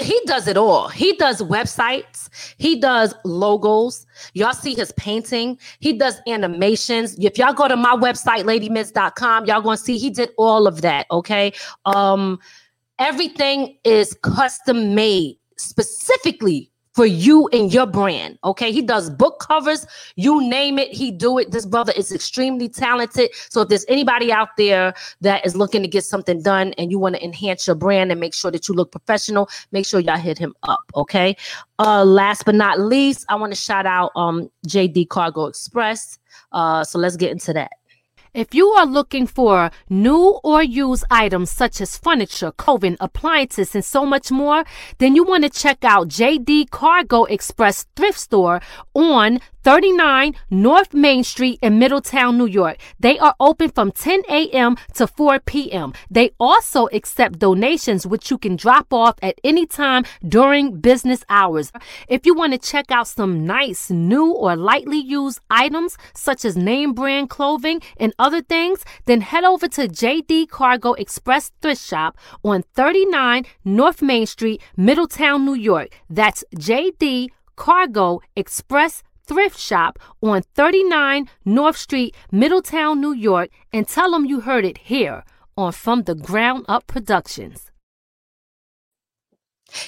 [0.00, 0.88] He does it all.
[0.88, 2.28] He does websites.
[2.58, 4.06] He does logos.
[4.34, 5.58] Y'all see his painting.
[5.78, 7.16] He does animations.
[7.18, 11.06] If y'all go to my website, ladymiz.com, y'all gonna see he did all of that.
[11.10, 11.52] Okay.
[11.86, 12.38] Um,
[12.98, 18.38] everything is custom made specifically for you and your brand.
[18.44, 18.72] Okay.
[18.72, 21.50] He does book covers, you name it, he do it.
[21.50, 23.30] This brother is extremely talented.
[23.48, 26.98] So if there's anybody out there that is looking to get something done and you
[26.98, 30.16] want to enhance your brand and make sure that you look professional, make sure y'all
[30.16, 30.90] hit him up.
[30.94, 31.36] Okay.
[31.78, 36.18] Uh last but not least, I want to shout out um JD Cargo Express.
[36.52, 37.72] Uh so let's get into that.
[38.32, 43.84] If you are looking for new or used items such as furniture, clothing, appliances, and
[43.84, 44.62] so much more,
[44.98, 48.60] then you want to check out JD Cargo Express Thrift Store
[48.94, 52.78] on 39 North Main Street in Middletown, New York.
[52.98, 54.76] They are open from 10 a.m.
[54.94, 55.92] to 4 p.m.
[56.10, 61.72] They also accept donations, which you can drop off at any time during business hours.
[62.08, 66.56] If you want to check out some nice, new, or lightly used items, such as
[66.56, 72.16] name brand clothing and other things, then head over to JD Cargo Express Thrift Shop
[72.42, 75.88] on 39 North Main Street, Middletown, New York.
[76.08, 84.10] That's JD Cargo Express Thrift Shop on 39 North Street, Middletown, New York, and tell
[84.10, 85.22] them you heard it here
[85.56, 87.70] on From the Ground Up Productions.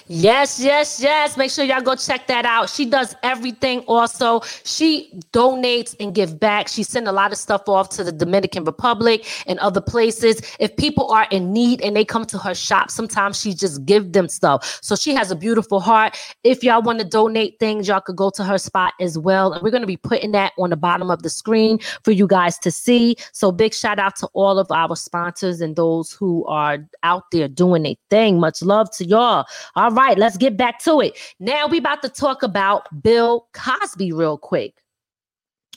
[0.07, 1.37] Yes, yes, yes.
[1.37, 2.71] Make sure y'all go check that out.
[2.71, 4.40] She does everything also.
[4.64, 6.68] She donates and give back.
[6.68, 10.40] She sent a lot of stuff off to the Dominican Republic and other places.
[10.59, 14.12] If people are in need and they come to her shop, sometimes she just give
[14.12, 14.79] them stuff.
[14.83, 16.16] So she has a beautiful heart.
[16.45, 19.53] If y'all want to donate things, y'all could go to her spot as well.
[19.53, 22.27] And we're going to be putting that on the bottom of the screen for you
[22.27, 23.16] guys to see.
[23.33, 27.49] So big shout out to all of our sponsors and those who are out there
[27.49, 28.40] doing a thing.
[28.40, 29.47] Much love to y'all.
[29.74, 31.16] All right, let's get back to it.
[31.40, 34.74] Now we about to talk about Bill Cosby real quick.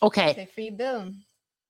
[0.03, 1.13] Okay, Say free Bill.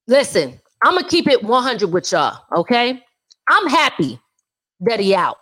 [0.07, 2.39] listen, I'm gonna keep it 100 with y'all.
[2.57, 3.01] Okay,
[3.47, 4.19] I'm happy
[4.81, 5.37] that he out.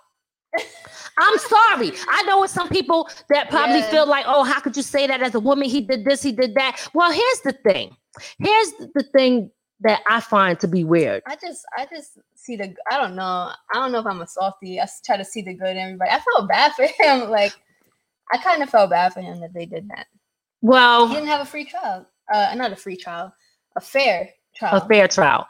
[1.17, 1.91] I'm sorry.
[2.10, 3.89] I know it's some people that probably Yeah.
[3.89, 5.69] feel like, oh, how could you say that as a woman?
[5.69, 6.86] He did this, he did that.
[6.93, 7.96] Well, here's the thing.
[8.39, 9.50] Here's the thing
[9.84, 11.24] that I find to be weird.
[11.28, 12.74] I just, I just see the.
[12.91, 13.24] I don't know.
[13.24, 14.80] I don't know if I'm a softie.
[14.80, 16.12] I try to see the good in everybody.
[16.12, 17.30] I felt bad for him.
[17.30, 17.54] Like,
[18.34, 20.08] I kind of felt bad for him that they did that.
[20.62, 22.08] Well, He didn't have a free trial.
[22.34, 23.34] Uh, not a free trial,
[23.76, 24.78] a fair trial.
[24.78, 25.46] a fair trial.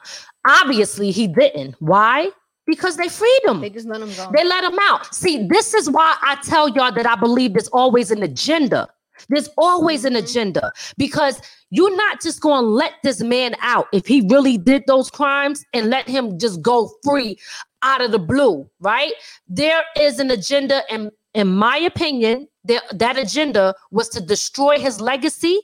[0.48, 1.76] Obviously, he didn't.
[1.80, 2.30] Why?
[2.66, 3.62] Because they freed him.
[3.62, 4.32] They just let him go.
[4.36, 5.14] They let him out.
[5.14, 8.88] See, this is why I tell y'all that I believe there's always an agenda.
[9.30, 10.24] There's always an Mhm.
[10.24, 14.84] agenda because you're not just going to let this man out if he really did
[14.88, 17.38] those crimes and let him just go free
[17.82, 19.14] out of the blue, right?
[19.48, 25.02] There is an agenda, and in my opinion, there, that agenda was to destroy his
[25.02, 25.60] legacy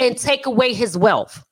[0.00, 1.44] and take away his wealth.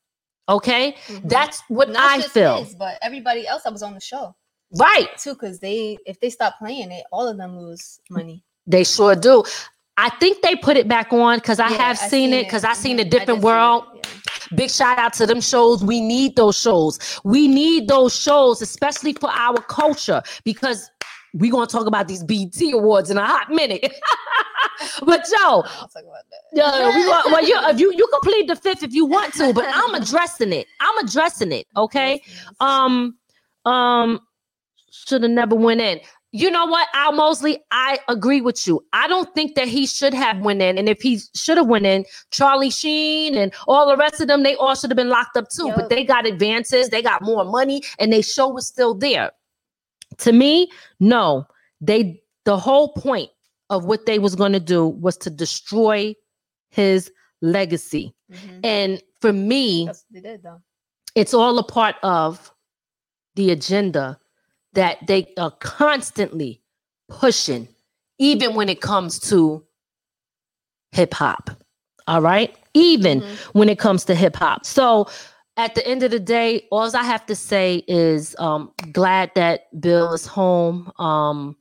[0.48, 1.28] Okay, Mhm.
[1.28, 2.64] that's what Not I feel.
[2.64, 4.34] his, but everybody else that was on the show
[4.76, 5.08] Right.
[5.18, 8.42] too, because they, if they stop playing it, all of them lose money.
[8.66, 9.44] They sure do.
[9.96, 12.72] I think they put it back on because I Yeah, have seen, it because I
[12.72, 13.10] seen a Mhm.
[13.10, 13.84] different did see it, world.
[13.94, 14.00] yeah.
[14.56, 15.82] Big shout out to them shows.
[15.84, 16.98] We need those shows.
[17.24, 20.90] We need those shows, especially for our culture, because
[21.34, 23.82] we're gonna talk about these BET awards in a hot minute.
[25.06, 26.40] but yo, I'll talk about that.
[26.52, 29.32] yeah, we want, well, you if you you can plead the fifth if you want
[29.34, 30.66] to, but I'm addressing it.
[30.80, 31.66] I'm addressing it.
[31.76, 32.20] Okay.
[32.60, 33.16] Um,
[33.64, 34.20] um,
[34.90, 36.00] should have never went in.
[36.34, 38.82] You know what, Al Mosley, I agree with you.
[38.94, 41.84] I don't think that he should have went in, and if he should have went
[41.84, 45.36] in, Charlie Sheen and all the rest of them, they all should have been locked
[45.36, 45.70] up too.
[45.76, 49.30] But they got advances, they got more money, and they show was still there.
[50.18, 51.46] To me, no,
[51.80, 52.22] they.
[52.44, 53.30] The whole point
[53.70, 56.14] of what they was going to do was to destroy
[56.70, 58.60] his legacy, Mhm.
[58.64, 60.60] and for me, they did though.
[61.14, 62.50] it's all a part of
[63.36, 64.18] the agenda
[64.74, 66.62] that they are constantly
[67.08, 67.68] pushing,
[68.18, 69.64] even when it comes to
[70.92, 71.50] hip hop.
[72.06, 72.54] All right.
[72.74, 73.36] Even Mhm.
[73.52, 74.66] when it comes to hip hop.
[74.66, 75.08] So
[75.56, 79.68] at the end of the day, all I have to say is um glad that
[79.80, 80.90] Bill is home.
[80.98, 81.56] Um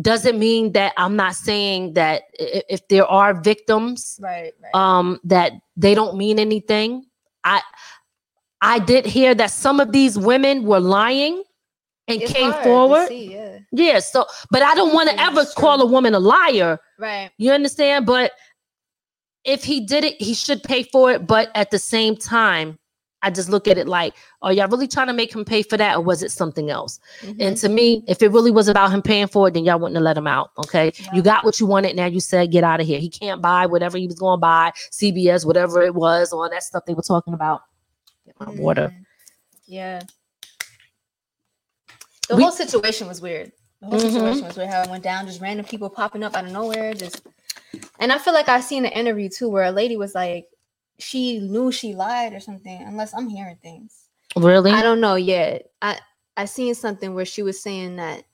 [0.00, 4.74] doesn't mean that I'm not saying that i- if there are victims Right, right.
[4.74, 7.06] um that they don't mean anything
[7.44, 7.62] i
[8.60, 11.42] i did hear that some of these women were lying
[12.08, 13.58] and It's came forward see, yeah.
[13.72, 17.30] yeah so but i don't want to ever call a woman a liar Right.
[17.38, 18.32] you understand but
[19.44, 22.78] if he did it he should pay for it but at the same time
[23.22, 25.76] I just look at it like, are y'all really trying to make him pay for
[25.78, 27.00] that, or was it something else?
[27.22, 27.36] Mhm.
[27.40, 29.96] And to me, if it really was about him paying for it, then y'all wouldn't
[29.96, 30.50] have let him out.
[30.58, 30.92] Okay.
[31.12, 31.96] You got what you wanted.
[31.96, 33.00] Now you said get out of here.
[33.00, 36.62] He can't buy whatever he was going to buy, CBS, whatever it was, all that
[36.62, 37.62] stuff they were talking about.
[38.26, 38.88] Get my water.
[38.94, 39.04] Mhm.
[39.66, 40.02] Yeah.
[42.28, 43.52] The We- whole situation was weird.
[43.80, 44.12] The whole Mhm.
[44.12, 44.70] situation was weird.
[44.70, 46.94] How it went down, just random people popping up out of nowhere.
[46.94, 47.22] Just,
[47.98, 50.48] and I feel like I seen an interview too where a lady was like,
[50.98, 52.82] she knew she lied or something.
[52.82, 54.08] Unless I'm hearing things.
[54.34, 54.70] Really?
[54.70, 55.70] I don't know yet.
[55.82, 55.98] I
[56.38, 58.24] I seen something where she was saying that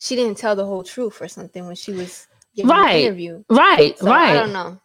[0.00, 2.94] she didn't tell the whole truth or something when she was giving Right.
[2.94, 3.44] the interview.
[3.48, 3.96] Right.
[3.98, 4.80] So I don't know.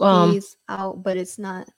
[0.00, 1.68] Um, he's out, but it's not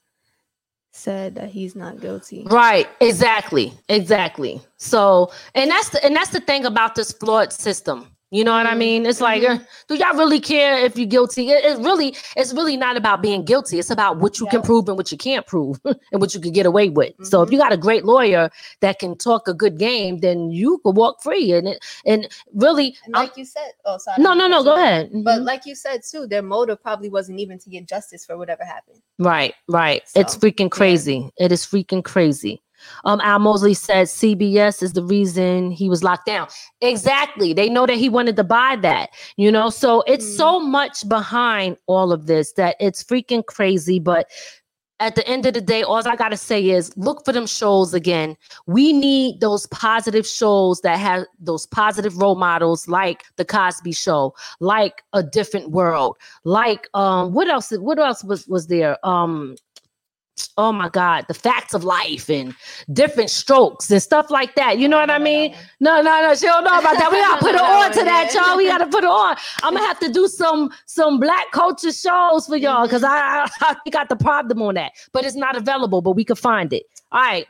[0.93, 2.45] said that he's not guilty.
[2.51, 4.61] Right, exactly, exactly.
[4.77, 8.09] So, and that's the and that's the thing about this flawed system.
[8.33, 9.07] You know what I mean?
[9.07, 9.59] It's like, mhm.
[9.59, 11.51] uh, do y'all really care if you're guilty?
[11.51, 13.81] It, it really, it's really not about being guilty.
[13.81, 16.53] It's about what you can prove and what you can't prove, and what you can
[16.53, 17.13] get away with.
[17.27, 18.49] So, if you got a great lawyer
[18.83, 21.51] that can talk a good game, then you could walk free.
[21.53, 24.23] And it, and really, And I'm- like you said, oh sorry.
[24.23, 24.89] No, no, no, go cut you off.
[24.89, 25.11] ahead.
[25.25, 25.45] But Mhm.
[25.45, 29.01] like you said too, their motive probably wasn't even to get justice for whatever happened.
[29.19, 30.03] Right, right.
[30.15, 31.31] It's freaking crazy.
[31.37, 32.63] It is freaking crazy.
[33.05, 36.49] Um, Al Mosley said CBS is the reason he was locked down.
[36.81, 37.53] Exactly.
[37.53, 39.71] They know that he wanted to buy that, you know.
[39.71, 40.37] So it's Mm.
[40.37, 43.99] so much behind all of this that it's freaking crazy.
[43.99, 44.29] But
[44.99, 47.95] at the end of the day, all I gotta say is look for them shows
[47.95, 48.37] again.
[48.67, 54.35] We need those positive shows that have those positive role models like the Cosby show,
[54.61, 58.99] like a different world, like um what else what else was was there?
[59.03, 59.57] Um
[60.57, 62.55] oh my god, the facts of life and
[62.93, 64.79] different strokes and stuff like that.
[64.79, 65.55] You know what I mean?
[65.81, 67.11] No, no, no, she don't know about that.
[67.11, 68.57] We gotta put her on to that, y'all.
[68.57, 69.37] We gotta put her on.
[69.63, 73.77] I'm gonna have to do some some black culture shows for y'all because I, I
[73.87, 76.85] I got the problem on that, but it's not available, but we could find it.
[77.13, 77.47] All right.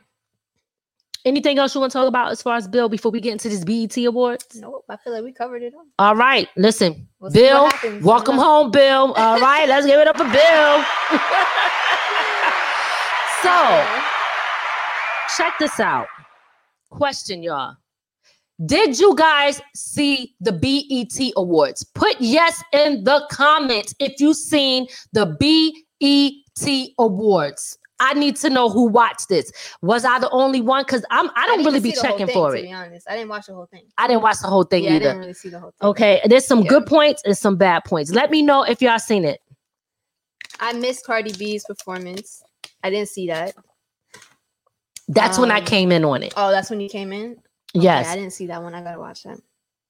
[1.23, 3.47] Anything else you want to talk about as far as Bill before we get into
[3.47, 4.59] this BET awards?
[4.59, 5.85] Nope, I feel like we covered it all.
[5.99, 7.69] All right, listen, We'll Bill,
[8.01, 9.13] welcome home, Bill.
[9.13, 10.83] All right, let's give it up for Bill.
[13.43, 14.01] So,
[15.37, 16.07] check this out.
[16.89, 17.75] Question, y'all.
[18.65, 21.83] Did you guys see the BET Awards?
[21.83, 27.77] Put yes in the comments if you seen the BET Awards.
[27.99, 29.51] I need to know who watched this.
[29.81, 30.83] Was I the only one?
[30.83, 32.73] Because I'm I don't didn't really be see the whole checking thing, for To be
[32.73, 33.85] honest, I didn't watch the whole thing.
[33.97, 35.89] I didn't watch the whole thing yeah, I didn't really see the whole thing.
[35.89, 36.69] Okay, there's some Yeah.
[36.69, 38.11] good points and some bad points.
[38.11, 39.39] Let me know if y'all seen it.
[40.59, 42.43] I missed Cardi B's performance.
[42.83, 43.53] I didn't see that.
[45.07, 46.33] That's when I Um, came in on it.
[46.37, 47.31] Oh, that's when you came in.
[47.75, 48.73] Okay, Yes, I didn't see that one.
[48.73, 49.39] I gotta watch that.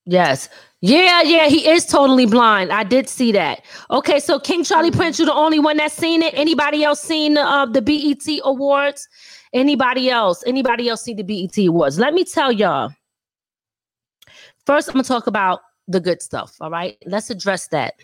[0.04, 0.48] yes,
[0.80, 1.48] yeah, yeah.
[1.48, 2.72] He is totally blind.
[2.72, 3.62] I did see that.
[3.90, 4.96] Okay, so King Charlie Mhm.
[4.96, 6.34] Prince, you're the only one that's seen it.
[6.34, 9.08] Anybody else seen the uh, the BET Awards?
[9.52, 10.42] Anybody else?
[10.46, 11.98] Anybody else see the BET Awards?
[11.98, 12.90] Let me tell y'all.
[14.66, 16.56] First, I'm gonna talk about the good stuff.
[16.60, 17.94] All right, let's address that.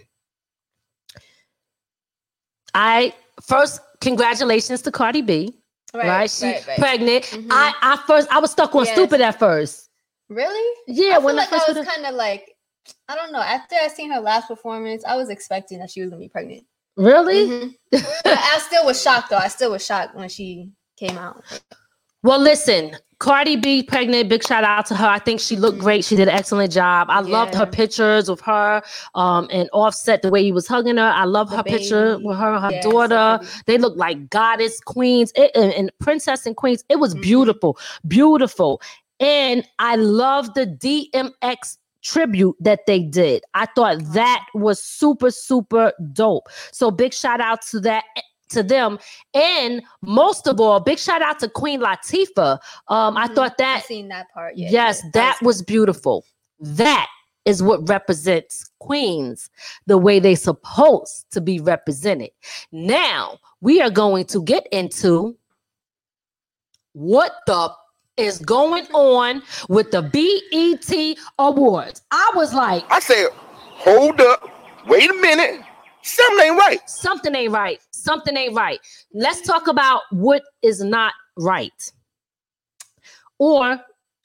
[2.79, 3.13] I
[3.43, 5.55] first congratulations to Cardi B.
[5.95, 6.31] right?
[6.31, 7.25] She pregnant.
[7.25, 7.49] Mhm.
[7.51, 8.95] I I first I was stuck on Yes.
[8.95, 9.89] stupid at first.
[10.29, 10.77] Really?
[10.87, 12.55] Yeah, I when like I first I was kind of like,
[13.09, 13.41] I don't know.
[13.41, 16.65] After I seen her last performance, I was expecting that she was gonna be pregnant.
[16.97, 17.47] really.
[17.93, 18.05] Mhm.
[18.27, 19.37] I still was shocked though.
[19.39, 21.43] I still was shocked when she came out.
[22.23, 24.29] Well, listen, Cardi B pregnant.
[24.29, 25.07] Big shout out to her.
[25.07, 26.05] I think she looked great.
[26.05, 27.09] She did an excellent job.
[27.11, 27.73] I loved her Mm-hmm.
[27.73, 28.83] Pictures of her
[29.15, 31.13] um and Offset the way he was hugging her.
[31.15, 33.41] I love The her picture with her and her Yeah, so daughter.
[33.67, 36.85] they look like goddess queens it, and, and princess and queens.
[36.89, 37.23] It was Mhm.
[37.23, 38.81] beautiful, beautiful,
[39.21, 43.43] and I love the DMX tribute that they did.
[43.55, 46.49] I thought that was super super dope.
[46.73, 48.05] So big shout out to that
[48.51, 48.99] to them
[49.35, 52.59] and most of all big shout out to Queen Latifah.
[52.89, 53.35] Um I Mhm.
[53.35, 54.57] thought I that seen that part.
[54.57, 56.25] Yeah, yes, yeah, that was beautiful.
[56.61, 57.09] That
[57.45, 59.49] is what represents queens
[59.87, 62.31] the way they supposed to be represented.
[62.73, 65.37] Now we are going to get into
[66.93, 67.73] what the
[68.17, 72.03] is going on with the BET Awards.
[72.11, 74.43] I was like, I said, hold up,
[74.89, 75.61] wait a minute,
[76.03, 76.81] something ain't right.
[76.89, 77.81] something ain't right.
[77.91, 78.81] Something ain't right.
[79.13, 81.93] Let's talk about what is not right.
[83.39, 83.81] Or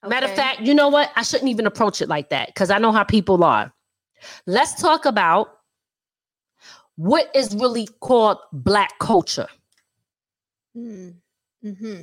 [0.07, 1.11] Matter of fact, you know what?
[1.15, 3.73] I shouldn't even approach it like that because I know how people are.
[4.45, 5.59] Let's talk about
[6.97, 9.47] what is really called black culture.
[10.77, 12.01] Mm-hmm.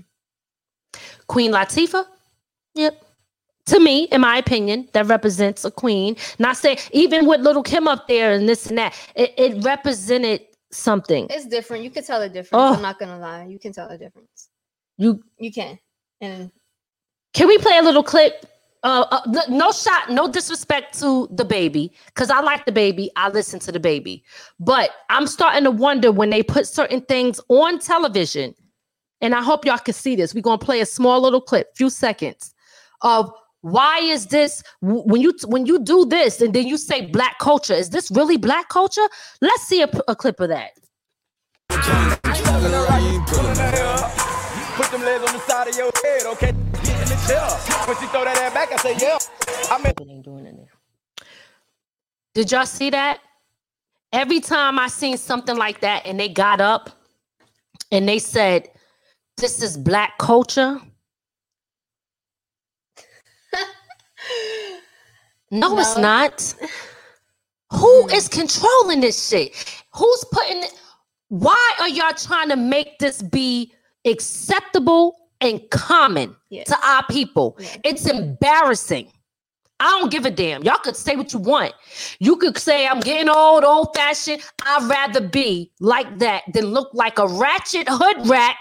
[1.27, 2.07] Queen Latifah,
[2.75, 3.05] yep.
[3.71, 6.17] To me, in my opinion, that represents a queen.
[6.41, 10.41] Not saying even with Lil' Kim up there and this and that, it, it represented
[10.73, 11.29] something.
[11.31, 11.85] It's different.
[11.85, 12.51] You can tell the difference.
[12.53, 12.75] Oh.
[12.75, 13.45] I'm not gonna lie.
[13.45, 14.49] You can tell the difference.
[14.99, 15.79] You You can.
[16.21, 16.51] And
[17.33, 18.45] Can we play a little clip?
[18.83, 23.11] Uh, uh, no shot, no disrespect to the baby, because I like the baby.
[23.15, 24.25] I listen to the baby,
[24.59, 28.55] but I'm starting to wonder when they put certain things on television,
[29.21, 30.35] and I hope y'all can see this.
[30.35, 32.55] We're gonna play a small little clip, few seconds,
[33.03, 33.31] of
[33.63, 37.75] why is this when you when you do this and then you say black culture?
[37.75, 39.07] Is this really black culture?
[39.41, 40.71] Let's see a clip of that.
[44.81, 46.53] Put them legs on the side of your head, okay?
[46.83, 47.47] Get in the chair.
[47.87, 49.19] When she throw that ass back, I say, yeah.
[49.71, 49.93] I mean,
[52.35, 53.21] Did y'all see that?
[54.13, 56.91] Every time I seen something like that and they got up
[57.93, 58.69] and they said,
[59.37, 60.81] This is black culture.
[65.51, 66.03] No, it's No.
[66.03, 66.55] not.
[67.73, 68.15] Who mm.
[68.15, 69.55] is controlling this shit?
[69.95, 70.73] Who's putting it?
[71.29, 73.73] Why are y'all trying to make this be
[74.05, 76.67] acceptable and common Yes.
[76.69, 77.57] to our people?
[77.61, 77.77] Yeah.
[77.85, 79.13] It's embarrassing.
[79.79, 80.63] I don't give a damn.
[80.63, 81.73] Y'all could say what you want.
[82.19, 84.43] You could say I'm getting old, old fashioned.
[84.67, 88.57] I'd rather be like that than look like a ratchet hood rat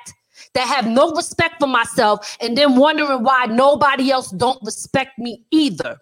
[0.53, 5.43] that have no respect for myself and then wondering why nobody else don't respect me
[5.51, 5.97] either.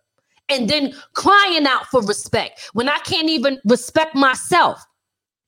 [0.49, 4.81] And then crying out for respect when I can't even respect myself.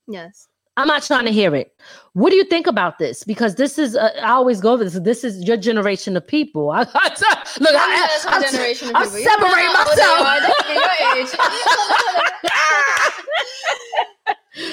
[0.08, 0.48] yes.
[0.78, 1.76] I'm not trying to hear it.
[2.14, 3.26] What do you think about this?
[3.26, 4.98] Because this is, uh, I always go over this.
[5.02, 6.72] This is your generation of people.
[6.74, 9.24] I, look, I, That's my I'm, generation of I'm people.
[9.24, 10.22] Know how myself.
[10.22, 10.40] are.
[10.40, 10.74] They can be
[11.04, 11.34] your age.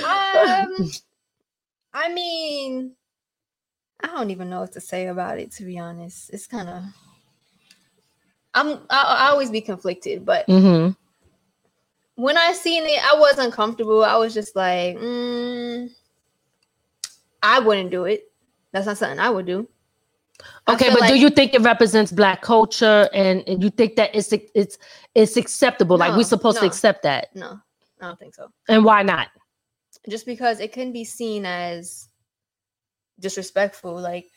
[0.04, 0.90] um,
[1.92, 2.92] I mean,
[4.04, 5.50] I don't even know what to say about it.
[5.52, 6.82] To be honest, it's kind of.
[8.56, 8.80] I'm.
[8.90, 10.90] I, I always be conflicted, but hmm
[12.16, 14.02] when I seen it, I was uncomfortable.
[14.02, 15.90] I was just like, mm,
[17.42, 18.32] I wouldn't do it.
[18.72, 19.68] That's not something I would do.
[20.68, 24.32] Okay, but do you think it represents black culture and, and you think that it's
[24.32, 24.78] it's
[25.14, 25.96] it's acceptable?
[25.96, 27.34] like we're supposed to accept that?
[27.34, 27.58] No,
[28.00, 28.50] I don't think so.
[28.68, 29.28] And why not?
[30.08, 32.08] just because it can be seen as
[33.18, 34.30] disrespectful like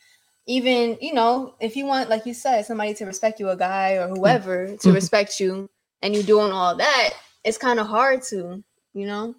[0.50, 3.92] even you know if you want like you said somebody to respect you a guy
[3.92, 4.94] or whoever to Mhm.
[4.94, 5.70] respect you
[6.02, 7.10] and you doing all that
[7.44, 9.34] it's kind of hard to you know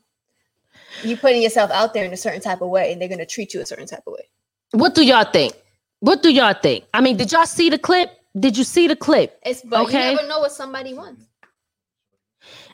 [1.04, 3.26] you putting yourself out there in a certain type of way and they're going to
[3.26, 4.26] treat you a certain type of way
[4.72, 5.54] What do y'all think?
[6.00, 6.86] What do y'all think?
[6.94, 8.10] I mean, did y'all see the clip?
[8.40, 9.38] Did you see the clip?
[9.46, 10.10] it's but Okay.
[10.10, 11.24] you never know what somebody wants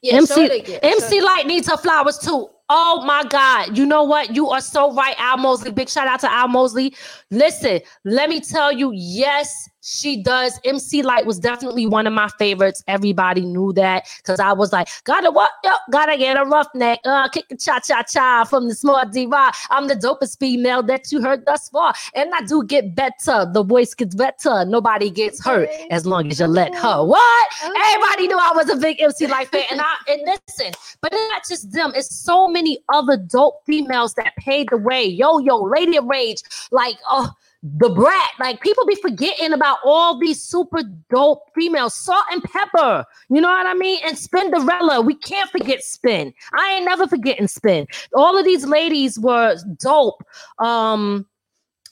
[0.03, 1.21] yeah MC it MC.
[1.21, 2.49] Lyte needs her flowers too.
[2.69, 3.77] Oh my God.
[3.77, 4.35] You know what?
[4.35, 5.71] You are so right, Al Mosley.
[5.71, 6.93] Big shout out to Al Mosley.
[7.31, 10.59] Listen, let me tell you, yes, she does.
[10.65, 12.83] MC Lyte was definitely one of my favorites.
[12.87, 15.49] Everybody knew that because I was like, gotta what?
[15.63, 16.99] Yo, gotta get a roughneck.
[17.05, 19.55] Uh, kick a cha cha cha from the smart D Rock.
[19.69, 21.93] I'm the dopest female that you heard thus far.
[22.15, 23.49] And I do get better.
[23.49, 24.65] The voice gets better.
[24.65, 27.05] Nobody gets hurt as long as you let her.
[27.05, 27.47] What?
[27.63, 27.73] Okay.
[27.93, 29.63] Everybody knew I was a big MC Lyte fan.
[29.71, 31.93] And I and listen, but it's not just them.
[31.95, 35.05] It's so many other dope females that paved the way.
[35.05, 37.31] Yo, yo, Lady of Rage, like oh,
[37.77, 38.31] Da Brat.
[38.39, 41.95] Like people be forgetting about all these super dope females.
[41.95, 43.03] Salt-N-Pepa.
[43.29, 43.99] You know what I mean?
[44.05, 45.05] And Spinderella.
[45.05, 46.33] We can't forget Spin.
[46.53, 47.87] I ain't never forgetting Spin.
[48.13, 50.23] All of these ladies were dope.
[50.59, 51.27] Um,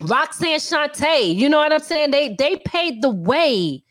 [0.01, 1.35] Roxanne Shante.
[1.35, 2.11] You know what I'm saying?
[2.11, 3.83] They they paved the way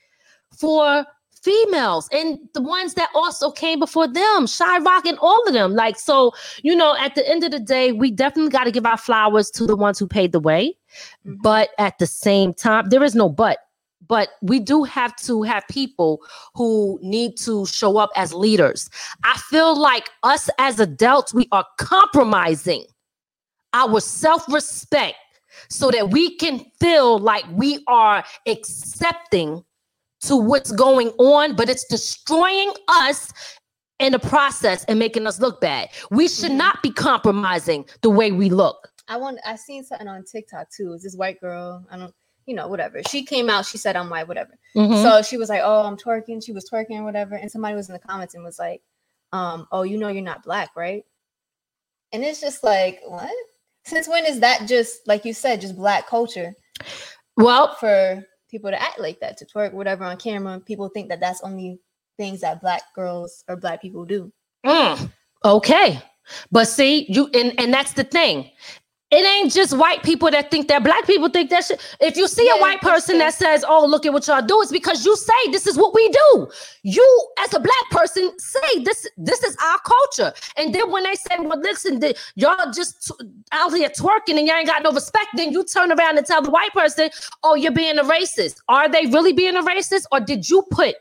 [0.57, 1.07] for
[1.45, 5.75] females and the ones that also came before them, Sha-Rock and all of them.
[5.75, 6.33] Like, so,
[6.63, 9.51] you know, at the end of the day, we definitely got to give our flowers
[9.53, 10.75] to the ones who paid the way.
[11.27, 11.43] Mhm.
[11.43, 13.59] But at the same time, there is no but.
[14.07, 16.23] But we do have to have people
[16.55, 18.91] who need to show up as leaders.
[19.25, 22.85] I feel like us as adults, we are compromising
[23.73, 25.17] our self respect
[25.71, 29.65] so that we can feel like we are accepting
[30.21, 33.33] to what's going on, but it's destroying us
[34.01, 35.89] in the process and making us look bad.
[36.11, 36.57] We should Mhm.
[36.57, 38.91] not be compromising the way we look.
[39.09, 39.39] I want.
[39.47, 40.93] I seen something on TikTok too.
[40.95, 41.85] Is this white girl?
[41.91, 42.15] I don't.
[42.47, 43.03] You know, whatever.
[43.09, 43.65] She came out.
[43.67, 44.29] She said I'm white.
[44.29, 44.53] Whatever.
[44.77, 45.03] Mhm.
[45.03, 47.37] So she was like, "Oh, I'm twerking." She was twerking, or whatever.
[47.37, 48.83] And somebody was in the comments and was like,
[49.33, 51.05] "Um, oh, you know, you're not black, right?"
[52.13, 53.31] And it's just like, what?
[53.87, 56.55] Since when is that just like you said, just black culture
[57.37, 60.61] well, for people to act like that, to twerk, whatever, on camera?
[60.61, 61.81] People think that that's only
[62.17, 64.33] things that black girls or black people do.
[64.65, 65.11] mm,
[65.45, 66.01] okay.
[66.53, 68.51] But see, you and, and that's the thing.
[69.11, 71.81] It ain't just white people that think that black people think that shit.
[72.01, 74.73] If you see a white person that says, Oh, look at what y'all do, it's
[74.73, 76.49] because you say this is what we do.
[76.83, 81.15] you as a black person say this this is our culture and then when they
[81.15, 84.93] say well listen the, y'all just t- out here twerking and y'all ain't got no
[84.93, 87.09] respect then you turn around and tell the white person
[87.43, 90.95] oh you're being a racist are they really being a racist or did you put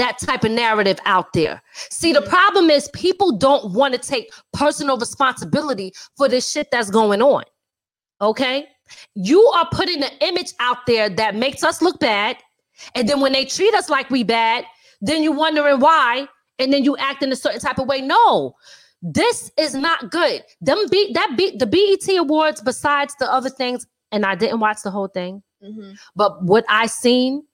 [0.00, 4.30] that type of narrative out there see the problem is people don't want to take
[4.52, 7.44] personal responsibility for this shit that's going on
[8.20, 8.66] okay
[9.14, 12.36] you are putting an image out there that makes us look bad
[12.94, 14.64] and then when they treat us like we bad
[15.00, 16.28] then you're wondering why,
[16.58, 18.00] and then you act in a certain type of way.
[18.00, 18.54] No,
[19.02, 20.42] this is not good.
[20.60, 22.60] Them beat that beat the BET awards.
[22.60, 25.98] Besides the other things, and I didn't watch the whole thing, Mhm.
[26.14, 27.46] but what I seen,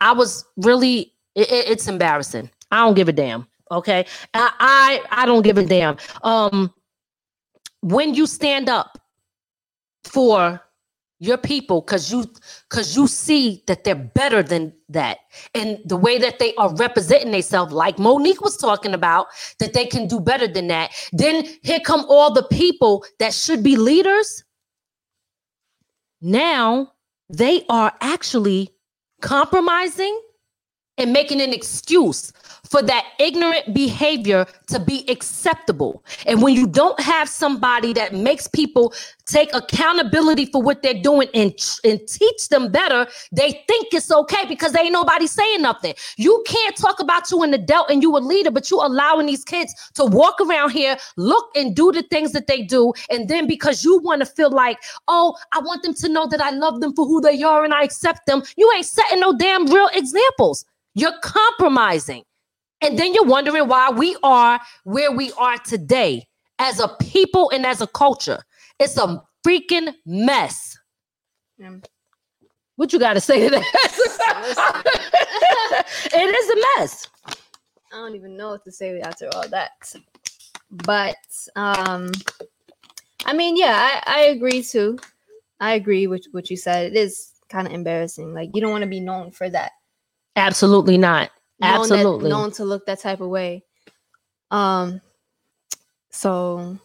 [0.00, 2.50] I was really it- it- it's embarrassing.
[2.70, 3.46] I don't give a damn.
[3.70, 4.04] Okay,
[4.34, 4.52] I,
[5.12, 5.96] I I don't give a damn.
[6.22, 6.72] Um,
[7.82, 8.98] when you stand up
[10.04, 10.60] for
[11.20, 12.24] your people because you
[12.68, 15.18] because you see that they're better than that
[15.54, 19.26] and the way that they are representing themselves like Mo'Nique was talking about
[19.58, 23.62] that they can do better than that then here come all the people that should
[23.62, 24.44] be leaders
[26.22, 26.90] now
[27.28, 28.70] they are actually
[29.20, 30.18] compromising
[31.00, 32.32] and making an excuse
[32.70, 36.04] for that ignorant behavior to be acceptable.
[36.26, 38.94] And when you don't have somebody that makes people
[39.26, 41.52] take accountability for what they're doing and,
[41.84, 45.94] and teach them better, they think it's okay because they ain't nobody saying nothing.
[46.16, 49.44] You can't talk about you an adult and you a leader, but you allowing these
[49.44, 52.92] kids to walk around here, look and do the things that they do.
[53.10, 54.78] And then because you want to feel like,
[55.08, 57.74] oh, I want them to know that I love them for who they are and
[57.74, 60.64] I accept them, you ain't setting no damn real examples.
[60.94, 62.24] You're compromising.
[62.82, 66.26] And then you're wondering why we are where we are today
[66.58, 68.42] as a people and as a culture.
[68.78, 70.78] It's a freaking mess.
[71.58, 71.76] Yeah.
[72.76, 73.64] What you got to say to that?
[76.14, 77.06] it is a mess.
[77.92, 79.94] I don't even know what to say after all that.
[80.70, 81.16] But
[81.56, 82.12] um
[83.26, 84.98] I mean, yeah, I, I agree too.
[85.60, 86.92] I agree with what you said.
[86.92, 88.32] It is kind of embarrassing.
[88.32, 89.72] Like you don't want to be known for that.
[90.36, 91.30] Absolutely not.
[91.60, 92.30] Known that- Absolutely.
[92.30, 93.64] known to look that type of way.
[94.50, 95.00] Um
[96.10, 96.78] so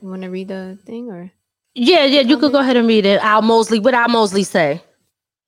[0.00, 1.30] you want to read the thing or
[1.74, 3.20] Yeah, yeah, you could go ahead and read it.
[3.22, 3.78] Al Mosley.
[3.78, 4.82] What Al Mosley say?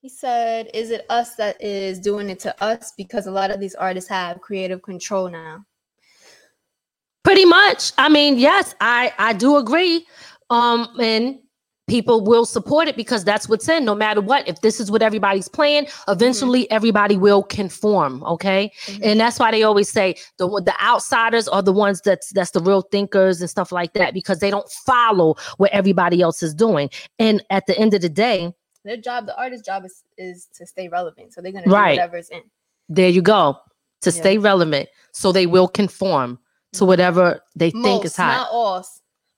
[0.00, 3.60] He said, "Is it us that is doing it to us because a lot of
[3.60, 5.64] these artists have creative control now?"
[7.24, 7.92] Pretty much.
[7.98, 10.06] I mean, yes, I I do agree.
[10.50, 11.38] Um, and
[11.88, 13.84] people will support it because that's what's in.
[13.84, 16.74] No matter what, if this is what everybody's playing, eventually mm-hmm.
[16.74, 18.22] everybody will conform.
[18.24, 19.02] Okay, mm-hmm.
[19.02, 22.60] and that's why they always say the the outsiders are the ones that's that's the
[22.60, 26.88] real thinkers and stuff like that because they don't follow what everybody else is doing.
[27.18, 28.52] And at the end of the day,
[28.84, 31.32] Their job, the artist's job, is is to stay relevant.
[31.32, 31.94] So they're gonna Right.
[31.94, 32.42] do whatever's in.
[32.88, 33.56] there you go
[34.02, 34.20] to Yeah.
[34.20, 36.38] stay relevant, so they will conform
[36.72, 36.86] to mm-hmm.
[36.86, 38.36] whatever they think is hot.
[38.36, 38.84] not all,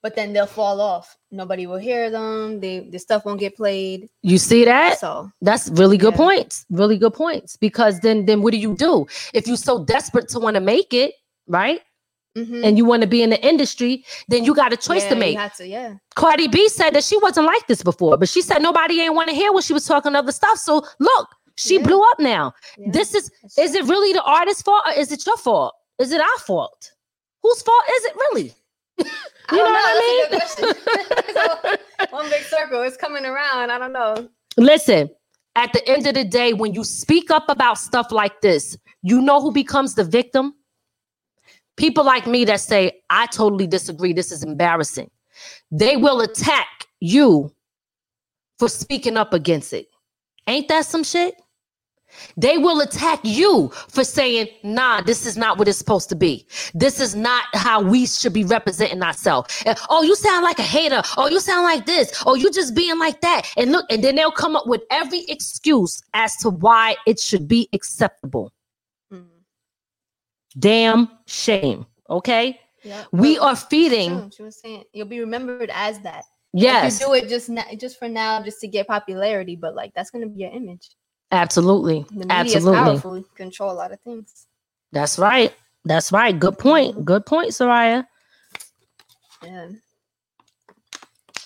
[0.04, 1.16] but then they'll fall off.
[1.32, 2.60] Nobody will hear them.
[2.60, 4.10] They the stuff won't get played.
[4.22, 4.98] You see that?
[5.00, 6.24] So That's really good Yeah.
[6.26, 6.66] points.
[6.68, 7.56] Really good points.
[7.56, 9.06] Because then then what do you do?
[9.32, 11.14] If you're so desperate to want to make it,
[11.48, 11.80] right?
[12.36, 12.64] mhm.
[12.66, 15.14] And you want to be in the industry, then you got a choice Yeah, to
[15.14, 15.54] you make.
[15.56, 15.94] to, yeah.
[16.16, 19.28] Cardi B said that she wasn't like this before, but she said nobody ain't want
[19.30, 20.58] to hear when she was talking other stuff.
[20.58, 21.86] So look, she Yeah.
[21.88, 22.52] blew up now.
[22.96, 25.72] This is is it really the artist's fault or is it your fault?
[25.98, 26.92] Is it our fault?
[27.42, 28.54] Whose fault is it really?
[29.48, 30.38] I You don't know what I know.
[30.38, 30.76] That's good
[32.00, 32.82] so, one big circle.
[32.82, 33.70] It's coming around.
[33.70, 34.28] I don't know.
[34.56, 35.10] Listen,
[35.56, 39.20] at the end of the day, when you speak up about stuff like this, you
[39.20, 40.54] know who becomes the victim?
[41.76, 44.12] People like me that say, I totally disagree.
[44.12, 45.10] This is embarrassing.
[45.70, 46.68] They will attack
[47.00, 47.52] you
[48.58, 49.88] for speaking up against it.
[50.46, 51.34] Ain't that some shit?
[52.36, 56.46] They will attack you for saying, nah, this is not what it's supposed to be.
[56.74, 59.62] This is not how we should be representing ourselves.
[59.66, 61.02] And, oh, you sound like a hater.
[61.16, 62.22] Oh, you sound like this.
[62.26, 63.48] Oh, you just being like that.
[63.56, 67.48] And look, and then they'll come up with every excuse as to why it should
[67.48, 68.52] be acceptable.
[69.12, 69.26] Mm.
[70.58, 71.86] Damn shame.
[72.10, 72.60] Okay.
[72.82, 73.04] Yeah.
[73.12, 74.30] We But are feeding.
[74.30, 76.24] She was saying you'll be remembered as that.
[76.52, 79.74] Yes, If you do it just now, just for now, just to get popularity, but
[79.74, 80.90] like that's gonna be your image.
[81.32, 82.06] Absolutely.
[82.10, 82.84] The media is Absolutely.
[82.84, 83.14] powerful.
[83.16, 84.46] It Control a lot of things.
[84.92, 85.52] That's right.
[85.84, 86.38] That's right.
[86.38, 87.04] Good point.
[87.04, 88.06] Good point, Soraya.
[89.42, 89.68] Yeah.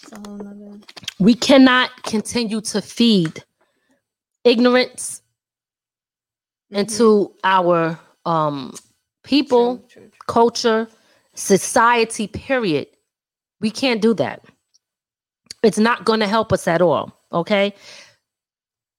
[0.02, 0.78] It's a whole nother.
[1.18, 3.44] we cannot continue to feed
[4.44, 5.22] ignorance
[6.70, 8.74] into our um
[9.24, 10.10] people True, true, true.
[10.26, 10.88] culture
[11.34, 12.86] society period
[13.60, 14.44] we can't do that
[15.62, 17.74] it's not going to help us at all okay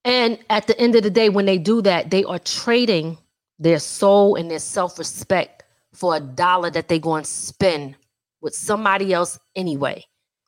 [0.09, 3.15] And at the end of the day, when they do that, they are trading
[3.59, 7.95] their soul and their self-respect for a dollar that they're going to spend
[8.41, 10.03] with somebody else anyway.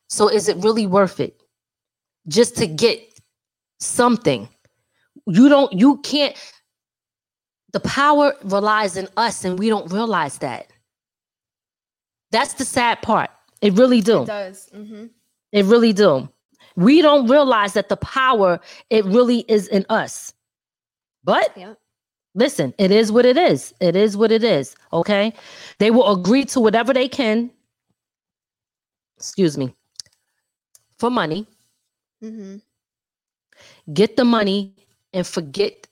[0.10, 1.40] So is it really worth it?
[2.28, 3.04] Just to get
[3.80, 4.50] something.
[5.28, 6.36] You don't you can't
[7.72, 10.72] the power relies in us and we don't realize that.
[12.32, 13.30] That's the sad part.
[13.62, 14.24] It really do.
[14.24, 14.70] It does.
[14.74, 15.06] hmm
[15.52, 16.30] It really do.
[16.82, 18.60] We don't realize that the power
[18.90, 20.34] it really is in us.
[21.24, 21.78] But Yep.
[22.34, 23.74] listen, it is what it is.
[23.80, 24.76] It is what it is.
[24.92, 25.34] Okay.
[25.80, 27.52] They will agree to whatever they can.
[29.18, 29.76] Excuse me.
[30.98, 31.48] For money,
[32.24, 32.58] mm-hmm.
[33.94, 34.74] get the money
[35.14, 35.88] and forget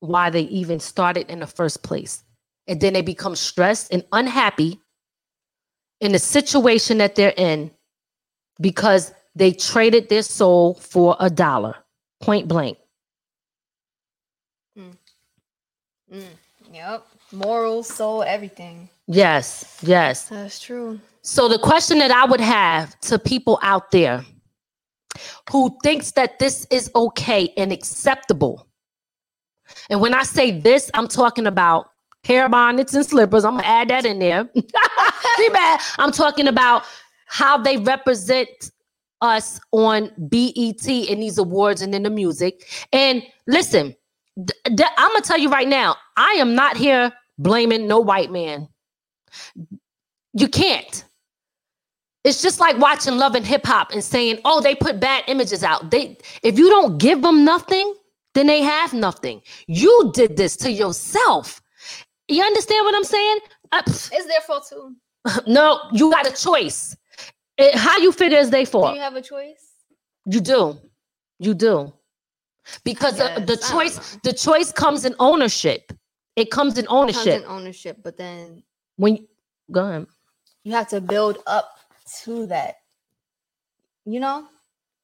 [0.00, 2.24] why they even started in the first place.
[2.66, 4.80] And then they become stressed and unhappy
[6.00, 7.70] in the situation that they're in
[8.60, 11.76] because they traded their soul for a dollar,
[12.20, 12.78] point blank.
[16.12, 16.24] Mm.
[16.72, 17.06] Yep.
[17.32, 18.88] Morals, soul, everything.
[19.06, 20.28] Yes, yes.
[20.28, 21.00] That's true.
[21.22, 24.24] So the question that I would have to people out there
[25.50, 28.66] who thinks that this is okay and acceptable.
[29.88, 31.90] And when I say this, I'm talking about
[32.24, 33.44] hair bonnets and slippers.
[33.44, 34.48] I'm gonna add that in there.
[34.54, 35.80] See, bad.
[35.98, 36.84] I'm talking about
[37.26, 38.48] how they represent
[39.22, 42.66] us on BET and these awards and in the music.
[42.92, 43.94] And listen,
[44.36, 48.30] th- th- I'm gonna tell you right now, I am not here blaming no white
[48.30, 48.68] man.
[50.34, 51.04] You can't.
[52.24, 55.64] It's just like watching Love and Hip Hop and saying, "Oh, they put bad images
[55.64, 57.94] out." They, if you don't give them nothing,
[58.34, 59.40] then they have nothing.
[59.66, 61.62] You did this to yourself.
[62.28, 63.38] You understand what I'm saying?
[63.72, 64.94] Uh, It's their fault too.
[65.46, 66.96] no, you got a choice.
[67.60, 69.74] It- how you fit is they Do you have a choice?
[70.26, 70.78] You do.
[71.38, 71.92] You do.
[72.84, 75.92] Because the, the Yes, I don't choice, the choice comes in ownership.
[76.36, 77.42] It comes in It comes ownership.
[77.42, 78.62] in ownership, but then
[78.96, 79.28] when you,
[79.72, 80.06] go ahead.
[80.64, 81.78] you have to build up
[82.24, 82.76] to that.
[84.04, 84.46] You know,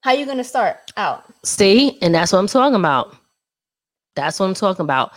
[0.03, 1.25] how you gonna start out?
[1.45, 3.17] See, and that's what I'm talking about.
[4.15, 5.13] That's what I'm talking about.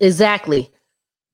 [0.00, 0.70] Exactly.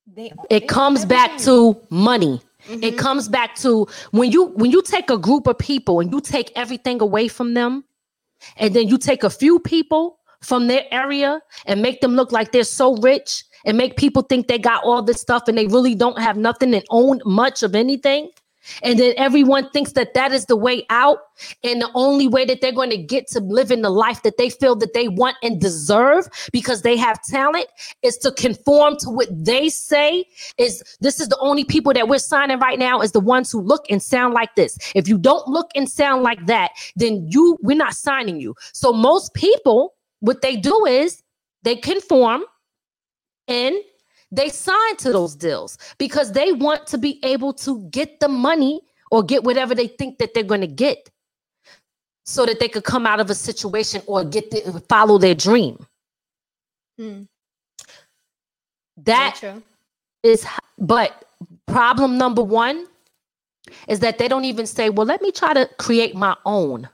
[0.06, 2.40] They It comes back to money.
[2.68, 2.98] It Mhm.
[2.98, 6.50] comes back to when you when you take a group of people and you take
[6.56, 7.84] everything away from them,
[8.56, 12.52] and then you take a few people from their area and make them look like
[12.52, 15.94] they're so rich and make people think they got all this stuff and they really
[15.94, 18.28] don't have nothing and own much of anything.
[18.82, 21.18] And then everyone thinks that that is the way out.
[21.62, 24.36] And the only way that they're going to get to live in the life that
[24.38, 27.66] they feel that they want and deserve because they have talent
[28.02, 30.24] is to conform to what they say
[30.58, 33.60] is this is the only people that we're signing right now is the ones who
[33.60, 34.78] look and sound like this.
[34.94, 38.54] If you don't look and sound like that, then you we're not signing you.
[38.72, 41.22] So most people what they do is
[41.64, 42.44] they conform
[43.46, 43.74] and
[44.36, 48.80] they sign to those deals because they want to be able to get the money
[49.10, 51.10] or get whatever they think that they're going to get
[52.24, 55.84] so that they could come out of a situation or get the, follow their dream.
[56.98, 57.22] Hmm.
[58.98, 59.40] that
[60.22, 60.46] is
[60.78, 61.24] but
[61.66, 62.86] problem number 1
[63.88, 66.88] is that they don't even say well let me try to create my own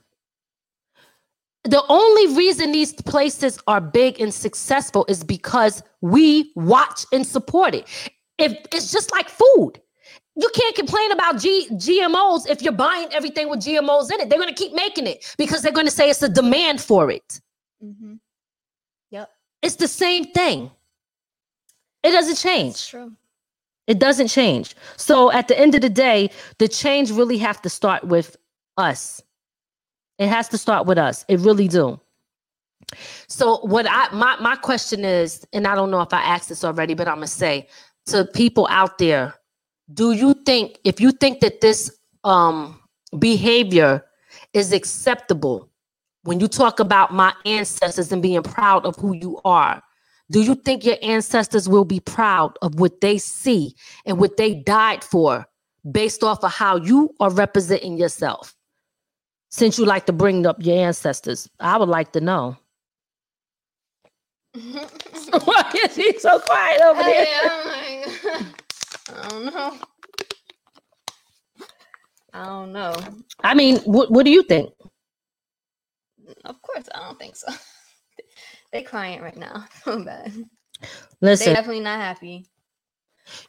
[1.63, 7.75] the only reason these places are big and successful is because we watch and support
[7.75, 7.87] it.
[8.37, 9.73] If it's just like food,
[10.35, 14.29] you can't complain about G- GMOs if you're buying everything with GMOs in it.
[14.29, 17.11] They're going to keep making it because they're going to say it's a demand for
[17.11, 17.39] it.
[17.83, 18.15] Mm-hmm.
[19.11, 19.29] Yep,
[19.61, 20.71] It's the same thing.
[22.03, 22.87] It doesn't change.
[22.87, 23.11] true.
[23.87, 24.75] It doesn't change.
[24.95, 28.37] So at the end of the day, the change really have to start with
[28.77, 29.21] us.
[30.21, 31.25] It has to start with us.
[31.27, 31.99] It really do.
[33.27, 36.63] So what I my my question is, and I don't know if I asked this
[36.63, 37.67] already, but I'm gonna say
[38.05, 39.33] to people out there,
[39.95, 42.79] do you think if you think that this um
[43.17, 44.05] behavior
[44.53, 45.71] is acceptable
[46.21, 49.81] when you talk about my ancestors and being proud of who you are,
[50.29, 53.73] do you think your ancestors will be proud of what they see
[54.05, 55.47] and what they died for
[55.91, 58.55] based off of how you are representing yourself?
[59.51, 62.57] Since you like to bring up your ancestors, I would like to know.
[64.53, 67.27] Why is he so quiet over there?
[67.43, 67.69] I'm oh
[68.25, 68.45] like,
[69.13, 69.77] I don't know.
[72.33, 72.95] I don't know.
[73.43, 74.71] I mean, what what do you think?
[76.45, 77.47] Of course, I don't think so.
[78.71, 79.65] they crying right now.
[79.83, 80.33] So bad.
[80.33, 80.47] They
[81.21, 82.47] Listen, definitely not happy.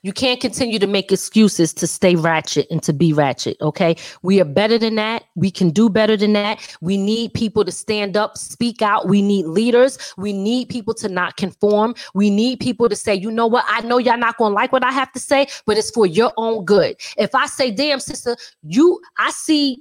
[0.03, 3.57] You can't continue to make excuses to stay ratchet and to be ratchet.
[3.61, 3.97] Okay.
[4.23, 5.25] We are better than that.
[5.35, 6.77] We can do better than that.
[6.81, 9.09] We need people to stand up, speak out.
[9.09, 9.99] We need leaders.
[10.17, 11.95] We need people to not conform.
[12.15, 13.65] We need people to say, you know what?
[13.69, 16.07] I know y'all not going to like what I have to say, but it's for
[16.07, 16.97] your own good.
[17.17, 19.79] If I say, damn, sister, you, I see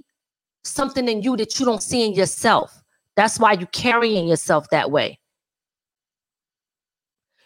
[0.64, 2.82] something in you that you don't see in yourself.
[3.16, 5.20] That's why you're carrying yourself that way.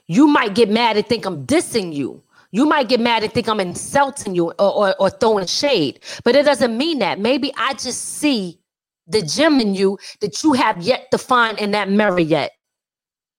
[0.07, 2.21] You might get mad and think I'm dissing you.
[2.55, 6.37] You might get mad and think I'm insulting you or, or, or throwing shade, but
[6.37, 7.19] it doesn't mean that.
[7.19, 8.61] Maybe I just see
[9.07, 12.53] the gem in you that you have yet to find in that mirror yet.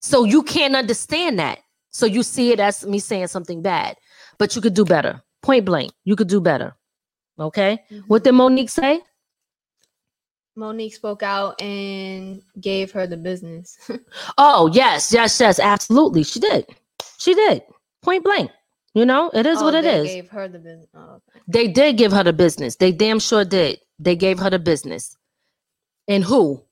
[0.03, 1.61] So you can't understand that.
[1.93, 3.97] So you see it as me saying something bad,
[4.37, 5.23] but you could do better.
[5.41, 6.77] Point blank, you could do better.
[7.39, 7.79] Okay.
[7.91, 8.07] Mm-hmm.
[8.09, 9.01] What did Mo'Nique say?
[10.57, 13.79] Mo'Nique spoke out and gave her the business.
[14.37, 16.23] Oh, yes, yes, yes, absolutely.
[16.23, 16.67] She did.
[17.17, 17.63] She did.
[18.03, 18.51] Point blank.
[18.97, 20.09] You know, it is oh, what it they is.
[20.09, 20.89] Gave her the business.
[20.97, 21.41] Oh, okay.
[21.49, 22.77] They did give her the business.
[22.77, 23.81] They damn sure did.
[24.01, 25.17] They gave her the business.
[26.09, 26.65] And who?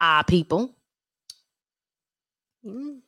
[0.00, 0.76] Our people.
[2.66, 3.00] Mm.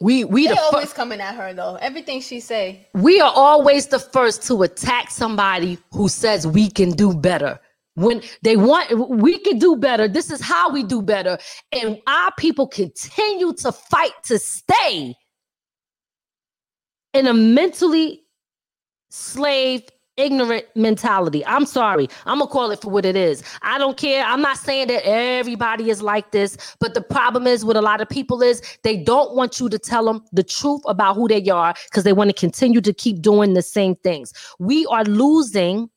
[0.00, 1.76] We we They the fir- always coming at her though.
[1.76, 2.88] Everything she say.
[2.94, 7.60] we are always the first to attack somebody who says we can do better.
[7.94, 10.08] When they want we can do better.
[10.08, 11.38] This is how we do better.
[11.72, 15.16] And our people continue to fight to stay
[17.14, 18.22] in a mentally
[19.10, 19.82] slave
[20.16, 21.44] ignorant mentality.
[21.46, 22.08] I'm sorry.
[22.26, 23.42] I'm going to call it for what it is.
[23.62, 24.24] I don't care.
[24.24, 28.00] I'm not saying that everybody is like this, but the problem is with a lot
[28.00, 31.48] of people is they don't want you to tell them the truth about who they
[31.48, 34.32] are because they want to continue to keep doing the same things.
[34.58, 35.88] We are losing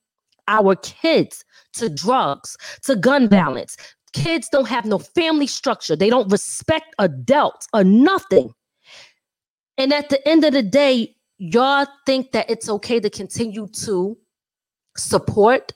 [0.47, 1.43] our kids
[1.74, 3.76] to drugs, to gun violence.
[4.13, 5.95] Kids don't have no family structure.
[5.95, 8.53] They don't respect adults or nothing.
[9.78, 14.17] And at the end of the day, y'all think that it's okay to continue to
[14.97, 15.73] support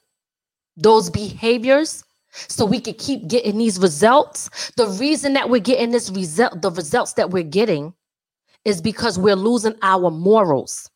[0.78, 4.72] those behaviors so we can keep getting these results.
[4.78, 7.94] The reason that we're getting this result, the results that we're getting,
[8.66, 10.90] is because we're losing our morals.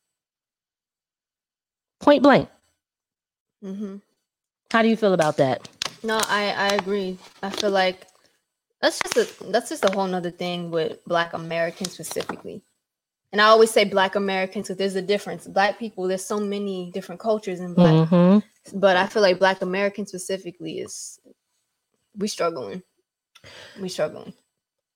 [2.00, 2.50] Point blank.
[3.62, 3.98] hmm
[4.72, 5.68] How do you feel about that?
[6.04, 7.18] No, I I agree.
[7.42, 8.08] I feel like
[8.82, 12.62] that's just a that's just a whole nother thing with Black Americans specifically.
[13.34, 15.48] And I always say Black Americans because there's a difference.
[15.48, 18.44] Black people, there's so many different cultures in Black, Mhm.
[18.76, 21.20] but I feel like Black Americans specifically is
[22.16, 22.84] we struggling.
[23.82, 24.36] We struggling.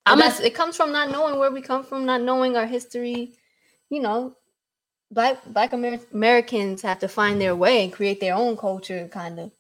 [0.05, 3.33] I'm a- it comes from not knowing where we come from, not knowing our history.
[3.89, 4.37] You know,
[5.09, 9.39] Black Black Amer- Americans have to find their way and create their own culture, kind
[9.39, 9.51] of.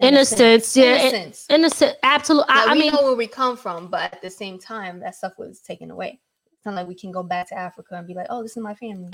[0.00, 0.84] In a sense, yeah.
[0.84, 1.46] In a in- sense.
[1.48, 2.54] In a sense, absolutely.
[2.54, 5.00] Like, I, I we mean, know where we come from, but at the same time,
[5.00, 6.20] that stuff was taken away.
[6.62, 8.62] It's not like we can go back to Africa and be like, "Oh, this is
[8.62, 9.10] my family."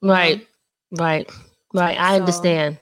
[0.00, 0.46] right,
[0.92, 1.30] right,
[1.74, 2.00] right.
[2.00, 2.78] I So- understand.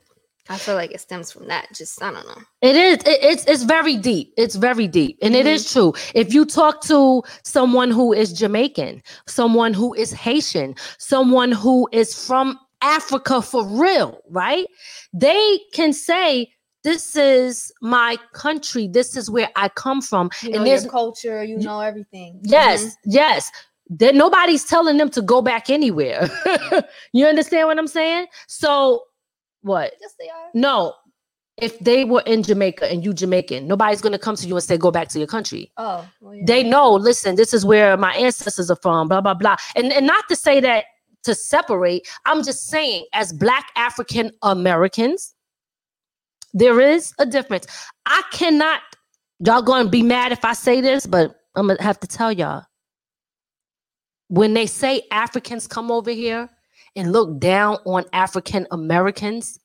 [0.48, 1.66] I feel like it stems from that.
[1.74, 2.40] Just I don't know.
[2.60, 2.98] It is.
[2.98, 4.32] It, it's it's very deep.
[4.36, 5.72] It's very deep, and it is mm-hmm.
[5.72, 5.94] true.
[6.14, 12.14] If you talk to someone who is Jamaican, someone who is Haitian, someone who is
[12.26, 14.66] from Africa for real, right?
[15.12, 16.52] They can say,
[16.84, 18.86] "This is my country.
[18.86, 21.42] This is where I come from," You know and there's culture.
[21.42, 22.40] You know everything.
[22.44, 22.92] Yes, Mhm.
[23.06, 23.50] yes.
[23.90, 26.30] That nobody's telling them to go back anywhere.
[27.12, 28.26] you understand what I'm saying?
[28.46, 29.04] So
[29.62, 29.92] what?
[30.00, 30.48] Yes, they are.
[30.54, 30.94] No.
[31.56, 34.76] If they were in Jamaica and you Jamaican, nobody's gonna come to you and say,
[34.76, 35.70] go back to your country.
[35.76, 36.42] Oh, well, yeah.
[36.46, 39.56] They know, listen, this is where my ancestors are from, blah, blah, blah.
[39.76, 40.86] And and not to say that
[41.24, 45.33] to separate, I'm just saying, as black African Americans,
[46.54, 47.66] there is a difference.
[48.06, 48.80] I cannot,
[49.44, 52.64] y'all gonna be mad if I say this, but I'm gonna have to tell y'all.
[54.28, 56.48] When they say Africans come over here
[56.96, 59.58] and look down on African Americans,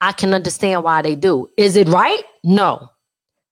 [0.00, 1.48] I can understand why they do.
[1.56, 2.22] Is it right?
[2.42, 2.88] No.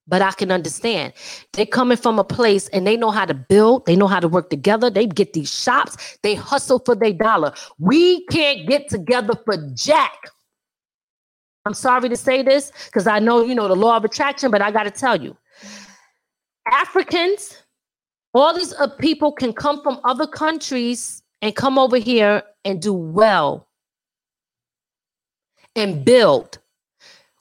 [0.07, 1.13] But I can understand.
[1.53, 4.29] They're coming from a place and they know how to build, they know how to
[4.29, 4.89] work together.
[4.89, 7.53] They get these shops, they hustle for their dollar.
[7.79, 10.17] We can't get together for jack.
[11.65, 14.63] I'm sorry to say this because I know you know the law of attraction, but
[14.63, 15.37] I got to tell you
[16.71, 17.63] Africans,
[18.35, 22.93] all these uh, people can come from other countries and come over here and do
[22.93, 23.69] well
[25.77, 26.59] and build.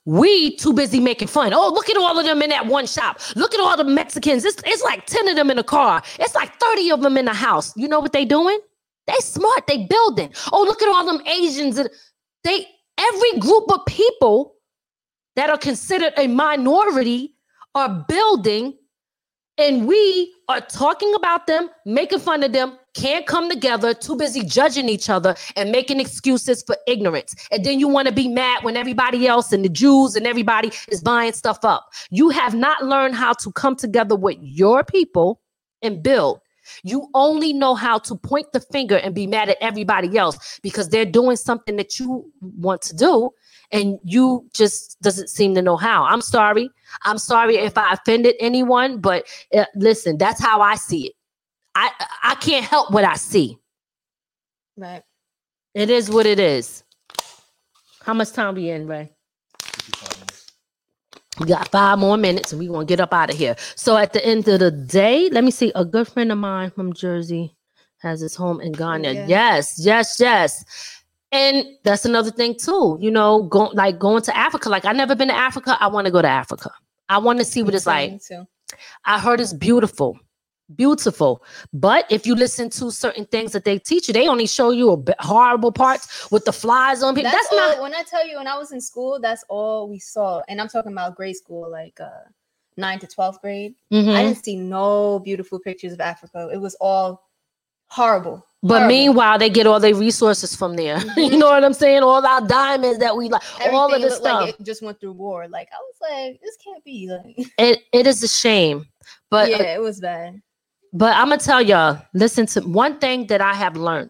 [0.06, 1.54] We too busy making fun.
[1.54, 3.20] Oh, look at all of them in that one shop.
[3.36, 4.46] Look at all the Mexicans.
[4.46, 6.02] It's, it's like 10 of them in a car.
[6.18, 7.76] It's like 30 of them in a house.
[7.76, 8.58] You know what they doing?
[9.08, 9.68] They smart.
[9.68, 10.34] They building.
[10.54, 11.82] Oh, look at all them Asians.
[12.46, 12.68] They
[12.98, 14.56] every group of people
[15.36, 17.36] that are considered a minority
[17.76, 18.74] are building
[19.60, 24.44] and we are talking about them, making fun of them, can't come together, too busy
[24.44, 27.36] judging each other and making excuses for ignorance.
[27.52, 30.72] And then you want to be mad when everybody else and the Jews and everybody
[30.90, 31.90] is buying stuff up.
[32.12, 35.42] You have not learned how to come together with your people
[35.82, 36.40] and build.
[36.84, 40.90] You only know how to point the finger and be mad at everybody else because
[40.90, 43.32] they're doing something that you want to do
[43.72, 46.06] and you just doesn't seem to know how.
[46.06, 46.70] I'm sorry.
[47.04, 51.14] I'm sorry if I offended anyone, but uh, listen, that's how I see it.
[51.76, 51.92] I
[52.24, 53.58] I can't help what I see.
[54.78, 55.04] Right.
[55.74, 56.84] It is what it is.
[58.02, 59.12] How much time we in, Ray?
[61.40, 63.56] We got five more minutes and we gonna get up out of here.
[63.76, 65.72] So at the end of the day, let me see.
[65.76, 67.56] A good friend of mine from Jersey
[68.00, 69.14] has his home in Ghana.
[69.14, 69.26] Yeah.
[69.28, 70.64] Yes, yes, yes.
[71.32, 72.98] And that's another thing too.
[73.02, 74.70] You know, go, like going to Africa.
[74.70, 75.78] Like I never been to Africa.
[75.80, 76.72] I want to go to Africa.
[77.10, 78.20] I want to see what it's like.
[79.06, 80.20] I heard it's beautiful,
[80.76, 81.44] beautiful.
[81.74, 84.92] But if you listen to certain things that they teach you, they only show you
[84.92, 87.32] a bit horrible parts with the flies on people.
[87.32, 87.70] That's, That's, all.
[87.76, 87.82] not.
[87.82, 90.42] When I tell you, when I was in school, that's all we saw.
[90.48, 92.10] And I'm talking about grade school, like uh,
[92.76, 93.76] nine to twelfth grade.
[93.92, 94.14] Mhm.
[94.16, 96.50] I didn't see no beautiful pictures of Africa.
[96.54, 97.24] It was all
[97.88, 98.46] horrible.
[98.64, 98.88] But horrible.
[98.88, 101.00] meanwhile, they get all their resources from there.
[101.18, 102.04] you know what I'm saying?
[102.04, 103.42] All our diamonds that we like,
[103.72, 104.42] all of Everything this stuff.
[104.42, 105.48] like it just went through war.
[105.48, 107.08] Like I was like, this can't be.
[107.10, 108.86] Like, it it is a shame.
[109.30, 110.42] But uh, yeah, it was bad.
[110.98, 114.10] But I'm gonna tell y'all, listen to one thing that I have learned.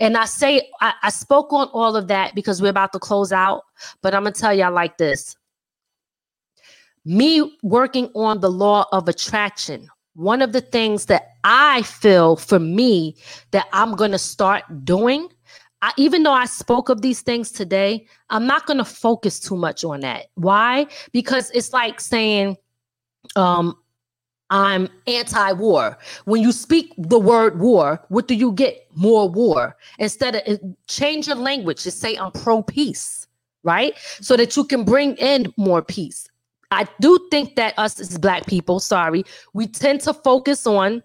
[0.00, 3.30] And I say I, I spoke on all of that because we're about to close
[3.30, 3.62] out,
[4.02, 5.36] but I'm gonna tell y'all like this.
[7.04, 12.58] Me working on the law of attraction, one of the things that I feel for
[12.58, 13.14] me
[13.52, 15.28] that I'm gonna start doing.
[15.82, 19.54] I, even though I spoke of these things today, I'm not going to focus too
[19.54, 20.28] much on that.
[20.34, 20.86] Why?
[21.12, 22.56] Because it's like saying,
[23.36, 23.76] um,
[24.54, 25.98] I'm anti-war.
[26.26, 28.86] When you speak the word war, what do you get?
[28.94, 29.76] More war.
[29.98, 33.26] Instead of change your language, just say I'm pro-peace,
[33.64, 33.98] right?
[34.20, 36.28] So that you can bring in more peace.
[36.70, 39.24] I do think that us as black people, sorry,
[39.54, 41.02] we tend to focus on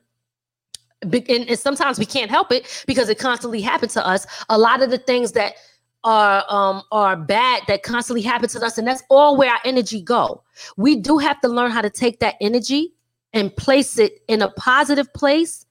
[1.02, 4.28] and, and sometimes we can't help it because it constantly happens to us.
[4.50, 5.56] A lot of the things that
[6.04, 10.02] are um are bad that constantly happen to us, and that's all where our energy
[10.02, 10.44] go.
[10.78, 12.94] We do have to learn how to take that energy
[13.34, 15.66] and place it in a positive place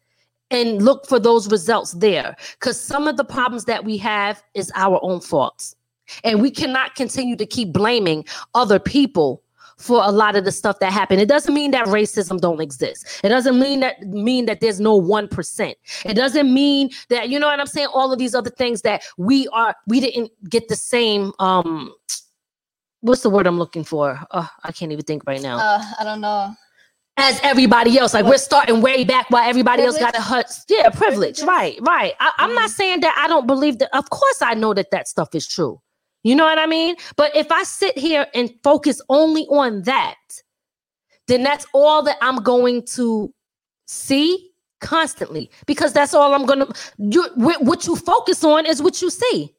[0.50, 2.36] and look for those results there.
[2.52, 5.74] Because some of the problems that we have is our own faults.
[6.24, 9.42] And we cannot continue to keep blaming other people
[9.76, 11.20] for a lot of the stuff that happened.
[11.20, 13.20] It doesn't mean that racism don't exist.
[13.22, 15.74] It doesn't mean that mean that there's no 1%.
[16.04, 19.04] It doesn't mean that you know what I'm saying all of these other things that
[19.16, 21.94] we are we didn't get the same um
[23.00, 24.18] what's the word I'm looking for?
[24.32, 25.58] Uh, I can't even think right now.
[25.58, 26.54] Uh, I don't know.
[27.20, 30.46] As everybody else, like we're starting way back while everybody else got a hut.
[30.68, 31.42] Yeah, privilege.
[31.42, 32.14] Right, right.
[32.20, 32.68] I, I'm not mm-hmm.
[32.68, 33.94] saying that I don't believe that.
[33.96, 35.80] Of course, I know that that stuff is true.
[36.22, 36.96] You know what I mean?
[37.16, 40.16] But if I sit here and focus only on that,
[41.26, 43.32] then that's all that I'm going to
[43.86, 44.50] see
[44.80, 46.68] constantly because that's all I'm gonna.
[46.98, 49.54] You what you focus on is what you see.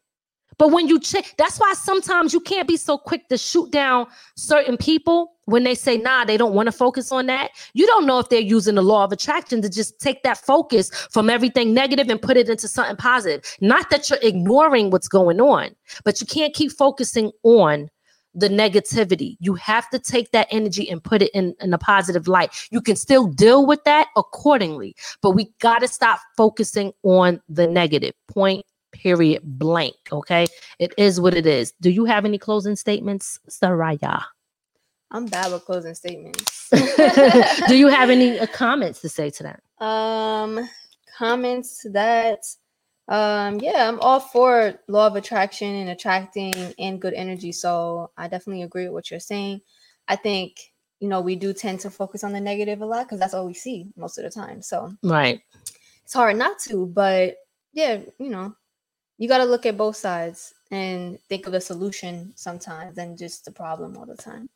[0.57, 4.07] But when you check, that's why sometimes you can't be so quick to shoot down
[4.35, 7.51] certain people when they say, nah, they don't want to focus on that.
[7.73, 10.89] You don't know if they're using the law of attraction to just take that focus
[11.11, 13.43] from everything negative and put it into something positive.
[13.61, 17.89] Not that you're ignoring what's going on, but you can't keep focusing on
[18.35, 19.37] the negativity.
[19.39, 22.51] You have to take that energy and put it in, in a positive light.
[22.69, 27.67] You can still deal with that accordingly, but we got to stop focusing on the
[27.67, 28.13] negative.
[28.27, 29.95] Point period blank.
[30.11, 30.47] Okay.
[30.79, 31.73] It is what it is.
[31.81, 34.23] Do you have any closing statements, Saraya?
[35.11, 36.69] I'm bad with closing statements.
[37.67, 39.85] Do you have any uh, comments to say to that?
[39.85, 40.69] Um,
[41.17, 42.43] comments that.
[43.07, 47.51] Um, yeah, I'm all for law of attraction and attracting and good energy.
[47.51, 49.61] So I definitely agree with what you're saying.
[50.07, 50.57] I think
[50.99, 53.47] you know we do tend to focus on the negative a lot because that's all
[53.47, 54.61] we see most of the time.
[54.61, 55.41] So Right.
[56.03, 57.37] it's hard not to, but
[57.73, 58.55] yeah, you know,
[59.17, 63.43] you got to look at both sides and think of the solution sometimes than just
[63.45, 64.49] the problem all the time.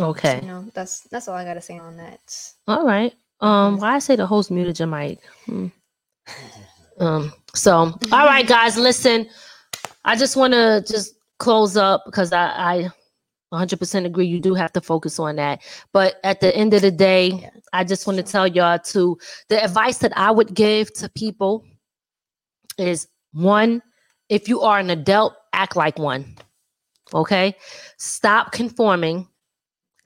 [0.00, 0.40] Okay.
[0.42, 2.52] You know, that's that's all I got to say on that.
[2.66, 3.14] All right.
[3.40, 5.20] Um, why I say the host muted your mic?
[5.46, 5.66] Hmm.
[7.00, 7.72] Um, so
[8.12, 9.28] all right, guys, listen.
[10.04, 12.90] I just want to just close up because I, I
[13.52, 14.26] 100% agree.
[14.26, 15.62] You do have to focus on that.
[15.92, 19.18] But at the end of the day, I just want to tell y'all to
[19.48, 21.64] the advice that I would give to people
[22.78, 23.82] is one,
[24.28, 26.36] if you are an adult, act like one.
[27.14, 27.54] Okay.
[27.96, 29.26] Stop conforming.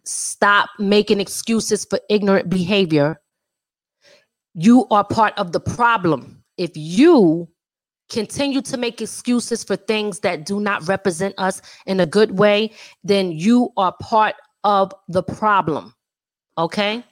[0.04, 3.20] Stop making excuses for ignorant behavior.
[4.54, 6.42] You are part of the problem.
[6.58, 7.48] if you
[8.10, 12.70] continue to make excuses for things that do not represent us in a good way,
[13.02, 14.34] then you are part
[14.64, 15.94] of the problem.
[16.58, 17.02] Okay.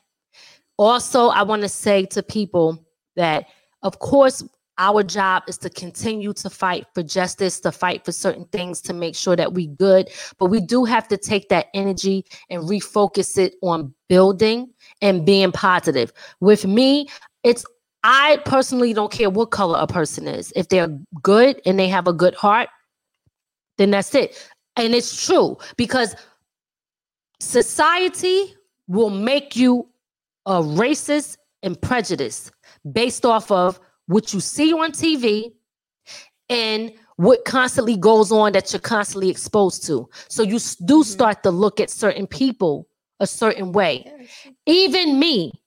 [0.76, 2.86] Also, I want to say to people
[3.16, 3.46] that,
[3.82, 4.44] of course,
[4.80, 8.94] our job is to continue to fight for justice, to fight for certain things, to
[8.94, 10.08] make sure that we good.
[10.38, 14.70] But we do have to take that energy and refocus it on building
[15.02, 16.12] and being positive.
[16.40, 17.08] With me,
[17.44, 17.64] it's
[18.02, 20.50] I personally don't care what color a person is.
[20.56, 22.70] If they're good and they have a good heart,
[23.76, 24.50] then that's it.
[24.76, 26.16] And it's true because
[27.38, 28.54] society
[28.88, 29.86] will make you
[30.46, 32.50] a racist and prejudice
[32.90, 33.78] based off of
[34.10, 35.52] what you see on TV
[36.48, 40.08] and what constantly goes on that you're constantly exposed to.
[40.28, 41.02] So you do mm-hmm.
[41.02, 42.88] start to look at certain people
[43.20, 44.10] a certain way.
[44.66, 45.62] Even me,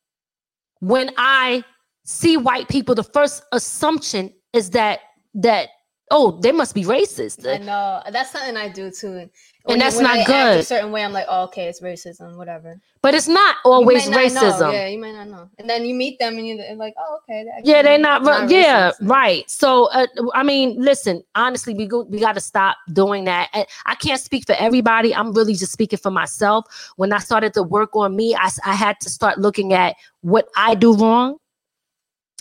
[0.79, 1.63] when I
[2.03, 4.99] see white people, the first assumption is that
[5.35, 5.69] that
[6.11, 7.47] oh, they must be racist.
[7.47, 9.29] I know that's something I do too.
[9.65, 10.59] And that's when not good.
[10.59, 12.81] a certain way, I'm like, oh, okay, it's racism, whatever.
[13.01, 14.27] But it's not always not know.
[14.27, 14.73] racism.
[14.73, 15.49] Yeah, you might not know.
[15.57, 17.45] And then you meet them and you're like, oh, okay.
[17.63, 18.23] Yeah, they're not.
[18.23, 19.09] not yeah, racist.
[19.09, 19.49] right.
[19.49, 21.23] So, uh, I mean, listen.
[21.35, 22.03] Honestly, we go.
[22.03, 23.49] We got to stop doing that.
[23.53, 25.15] And I can't speak for everybody.
[25.15, 26.65] I'm really just speaking for myself.
[26.97, 30.49] When I started to work on me, I, I had to start looking at what
[30.57, 31.37] I do wrong,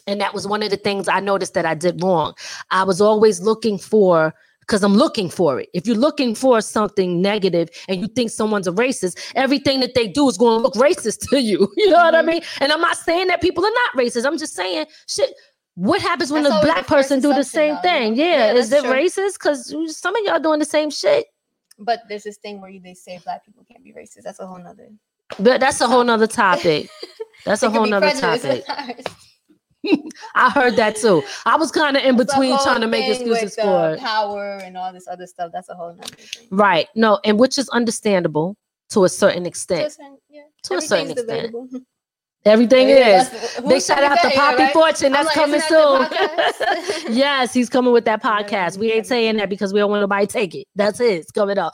[0.08, 2.34] and that was one of the things I noticed that I did wrong.
[2.72, 4.34] I was always looking for.
[4.62, 5.68] Because I'm looking for it.
[5.74, 10.06] If you're looking for something negative and you think someone's a racist, everything that they
[10.08, 11.68] do is going to look racist to you.
[11.76, 12.26] You know what I Mhm.
[12.26, 12.42] mean?
[12.60, 14.24] And I'm not saying that people are not racist.
[14.24, 15.34] I'm just saying shit.
[15.74, 18.14] What happens when That's a black person do the same though, thing?
[18.14, 18.24] yeah.
[18.24, 18.92] Yeah, Yeah, is it true.
[18.92, 19.34] racist?
[19.34, 21.26] Because some of y'all doing the same shit.
[21.78, 24.22] But there's this thing where you, they say black people can't be racist.
[24.22, 24.88] That's a whole nother.
[25.38, 26.88] But that's a whole nother topic.
[27.44, 28.64] That's a whole nother topic.
[30.34, 31.22] I heard that too.
[31.46, 34.76] I was kind of in between trying to make excuses with, for uh, power and
[34.76, 35.50] all this other stuff.
[35.52, 36.48] That's a whole nother thing.
[36.50, 36.88] Right.
[36.94, 38.56] No, and which is understandable
[38.90, 39.92] to a certain To a extent.
[39.92, 40.42] certain, yeah.
[40.64, 41.28] To a certain extent.
[41.28, 41.68] debatable.
[42.44, 43.60] Everything Yeah, is.
[43.68, 44.72] Big shout out to Poppy right?
[44.72, 45.12] Fortune.
[45.12, 46.08] That's like, coming soon.
[47.16, 48.78] yes, he's coming with that podcast.
[48.78, 50.66] We ain't saying that because we don't want nobody to take it.
[50.74, 51.20] That's it.
[51.20, 51.72] It's coming up.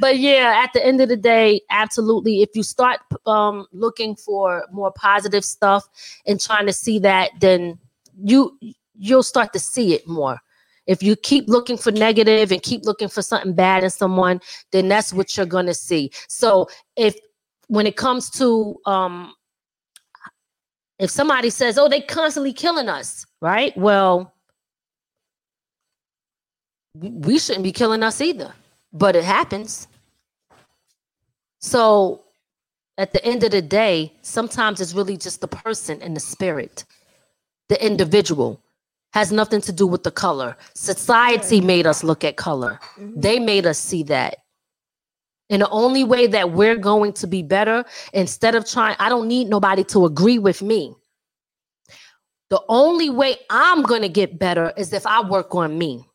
[0.00, 2.42] But yeah, at the end of the day, absolutely.
[2.42, 5.88] If you start um looking for more positive stuff
[6.26, 7.78] and trying to see that, then
[8.22, 8.58] you
[8.98, 10.38] you'll start to see it more.
[10.86, 14.40] If you keep looking for negative and keep looking for something bad in someone,
[14.72, 16.10] then that's what you're gonna see.
[16.28, 17.16] So if
[17.68, 19.34] when it comes to um
[20.98, 23.76] if somebody says, "Oh, they're constantly killing us," right?
[23.76, 24.32] Well,
[26.94, 28.54] we- we shouldn't be killing us either,
[28.92, 29.88] but it happens.
[31.60, 32.22] So,
[32.98, 36.84] at the end of the day, sometimes it's really just the person and the spirit,
[37.68, 38.60] the individual.
[39.14, 40.56] Has nothing to do with the color.
[40.74, 42.80] Society made us look at color.
[42.96, 43.20] Mm-hmm.
[43.20, 44.38] They made us see that.
[45.50, 47.84] And the only way that we're going to be better,
[48.14, 50.94] instead of trying, I don't need nobody to agree with me.
[52.48, 56.06] The only way I'm going to get better is if I work on me.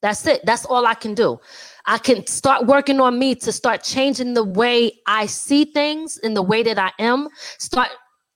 [0.00, 0.44] That's it.
[0.44, 1.40] That's all I can do.
[1.86, 6.34] I can start working on me to start changing the way I see things in
[6.34, 7.28] the way that I am.
[7.58, 7.88] Start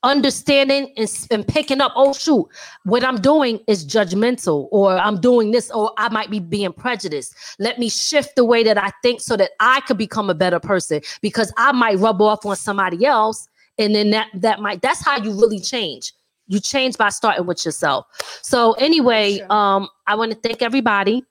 [0.03, 2.49] understanding and, and picking up, oh, shoot,
[2.85, 7.37] what I'm doing is judgmental, or I'm doing this, or I might be being prejudiced.
[7.59, 10.59] Let me shift the way that I think so that I could become a better
[10.59, 13.47] person because I might rub off on somebody else.
[13.79, 16.13] And then that that might that's how you really change.
[16.47, 18.07] You change by starting with yourself.
[18.43, 19.53] So anyway, Sure.
[19.53, 21.25] um, I want to thank everybody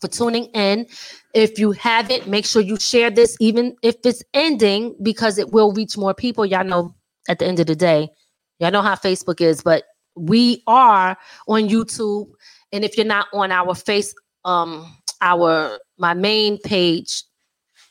[0.00, 0.86] for tuning in.
[1.34, 5.72] If you haven't, make sure you share this, even if it's ending, because it will
[5.72, 6.44] reach more people.
[6.44, 6.94] Y'all know
[7.28, 8.08] at the end of the day,
[8.58, 9.84] y'all know how Facebook is, but
[10.16, 11.16] we are
[11.46, 12.30] on YouTube.
[12.72, 14.14] And if you're not on our face,
[14.44, 17.22] um, our my main page,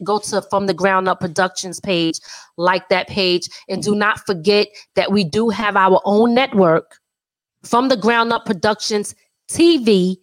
[0.03, 2.19] go to From the Ground Up Productions page,
[2.57, 6.97] like that page, and do not forget that we do have our own network,
[7.63, 9.15] From the Ground Up Productions
[9.49, 10.17] TV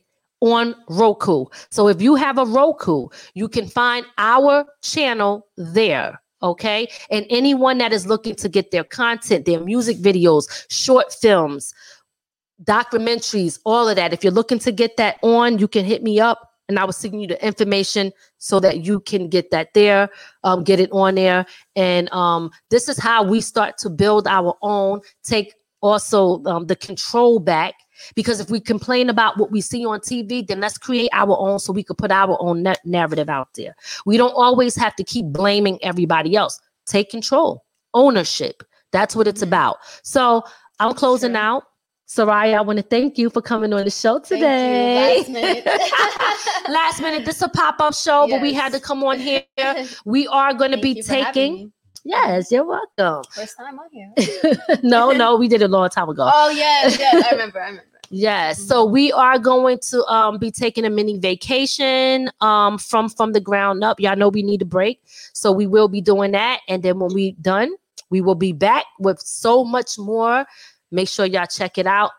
[0.44, 1.46] on Roku.
[1.70, 6.20] So if you have a Roku, you can find our channel there.
[6.42, 6.86] Okay.
[7.10, 11.72] And anyone that is looking to get their content, their music videos, short films,
[12.62, 14.12] documentaries, all of that.
[14.12, 16.92] If you're looking to get that on, you can hit me up and I will
[16.92, 20.10] send you the information so that you can get that there,
[20.44, 21.46] um, get it on there.
[21.74, 26.76] And um, this is how we start to build our own, take also um, the
[26.76, 27.74] control back.
[28.14, 31.58] Because if we complain about what we see on TV, then let's create our own
[31.58, 33.74] so we could put our own na- narrative out there.
[34.06, 36.60] We don't always have to keep blaming everybody else.
[36.86, 37.64] Take control,
[37.94, 38.62] ownership.
[38.92, 39.78] That's what it's about.
[40.02, 40.44] So
[40.80, 41.40] I'm closing Sure.
[41.40, 41.62] out.
[42.06, 45.16] Soraya, I want to thank you for coming on the show today.
[45.18, 45.64] Last minute.
[46.68, 49.42] Last minute, this is a pop-up show, but we had to come on here.
[50.04, 51.72] We are going to be taking.
[52.04, 53.24] Yes, you're welcome.
[53.32, 54.12] First time on here.
[54.82, 56.30] no, no, we did it a long time ago.
[56.32, 57.60] Oh yes, yes, I remember.
[57.60, 57.88] I remember.
[58.10, 58.62] Yes.
[58.62, 63.40] So we are going to um be taking a mini vacation um from from the
[63.40, 63.98] ground up.
[64.00, 65.00] Y'all know we need a break.
[65.32, 66.60] So we will be doing that.
[66.68, 67.74] And then when we done,
[68.10, 70.44] we will be back with so much more.
[70.90, 72.10] Make sure y'all check it out.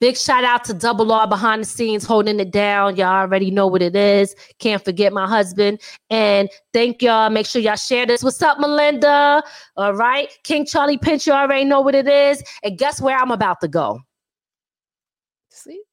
[0.00, 2.94] Big shout out to Double R behind the scenes holding it down.
[2.94, 4.34] Y'all already know what it is.
[4.60, 5.80] Can't forget my husband.
[6.08, 7.30] And thank y'all.
[7.30, 8.22] Make sure y'all share this.
[8.22, 9.42] What's up, Melinda?
[9.76, 10.30] All right.
[10.44, 12.42] King Charlie Pinch, you already know what it is.
[12.62, 14.00] And guess where I'm about to go?
[15.48, 15.87] Sleep.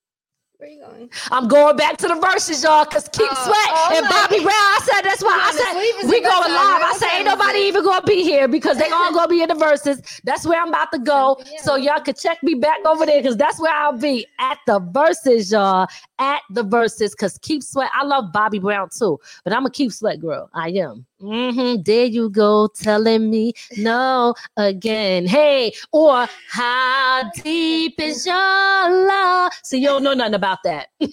[0.65, 1.09] Where you going?
[1.29, 4.49] I'm going back to the Verzuz, y'all, because Keith Oh, Sweat oh, and Bobby Brown.
[4.49, 5.95] I said that's why I going to sleep?
[5.97, 6.81] Is said we going live.
[6.81, 9.53] I said ain't nobody even gonna be here because they all gonna be in the
[9.53, 10.21] Verzuz.
[10.23, 11.39] That's where I'm about to go.
[11.59, 14.79] So y'all can check me back over there because that's where I'll be at the
[14.79, 15.87] Verzuz, y'all.
[16.17, 17.91] At the Verzuz, because Keith Sweat.
[17.93, 20.49] I love Bobby Brown too, but I'm a Keith Sweat girl.
[20.53, 21.05] I am.
[21.19, 25.25] hmm There you go, telling me no again.
[25.25, 29.51] Hey, or how deep is your love?
[29.63, 30.87] See, you don't know nothing about that.
[31.01, 31.07] All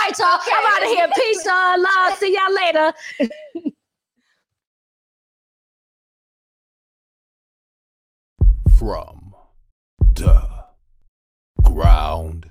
[0.00, 0.40] right, y'all.
[0.42, 1.08] I'm out of here.
[1.14, 1.80] Peace, y'all.
[1.82, 2.18] Love.
[2.18, 2.92] See y'all later.
[8.78, 9.34] From
[10.14, 10.48] the
[11.62, 12.50] ground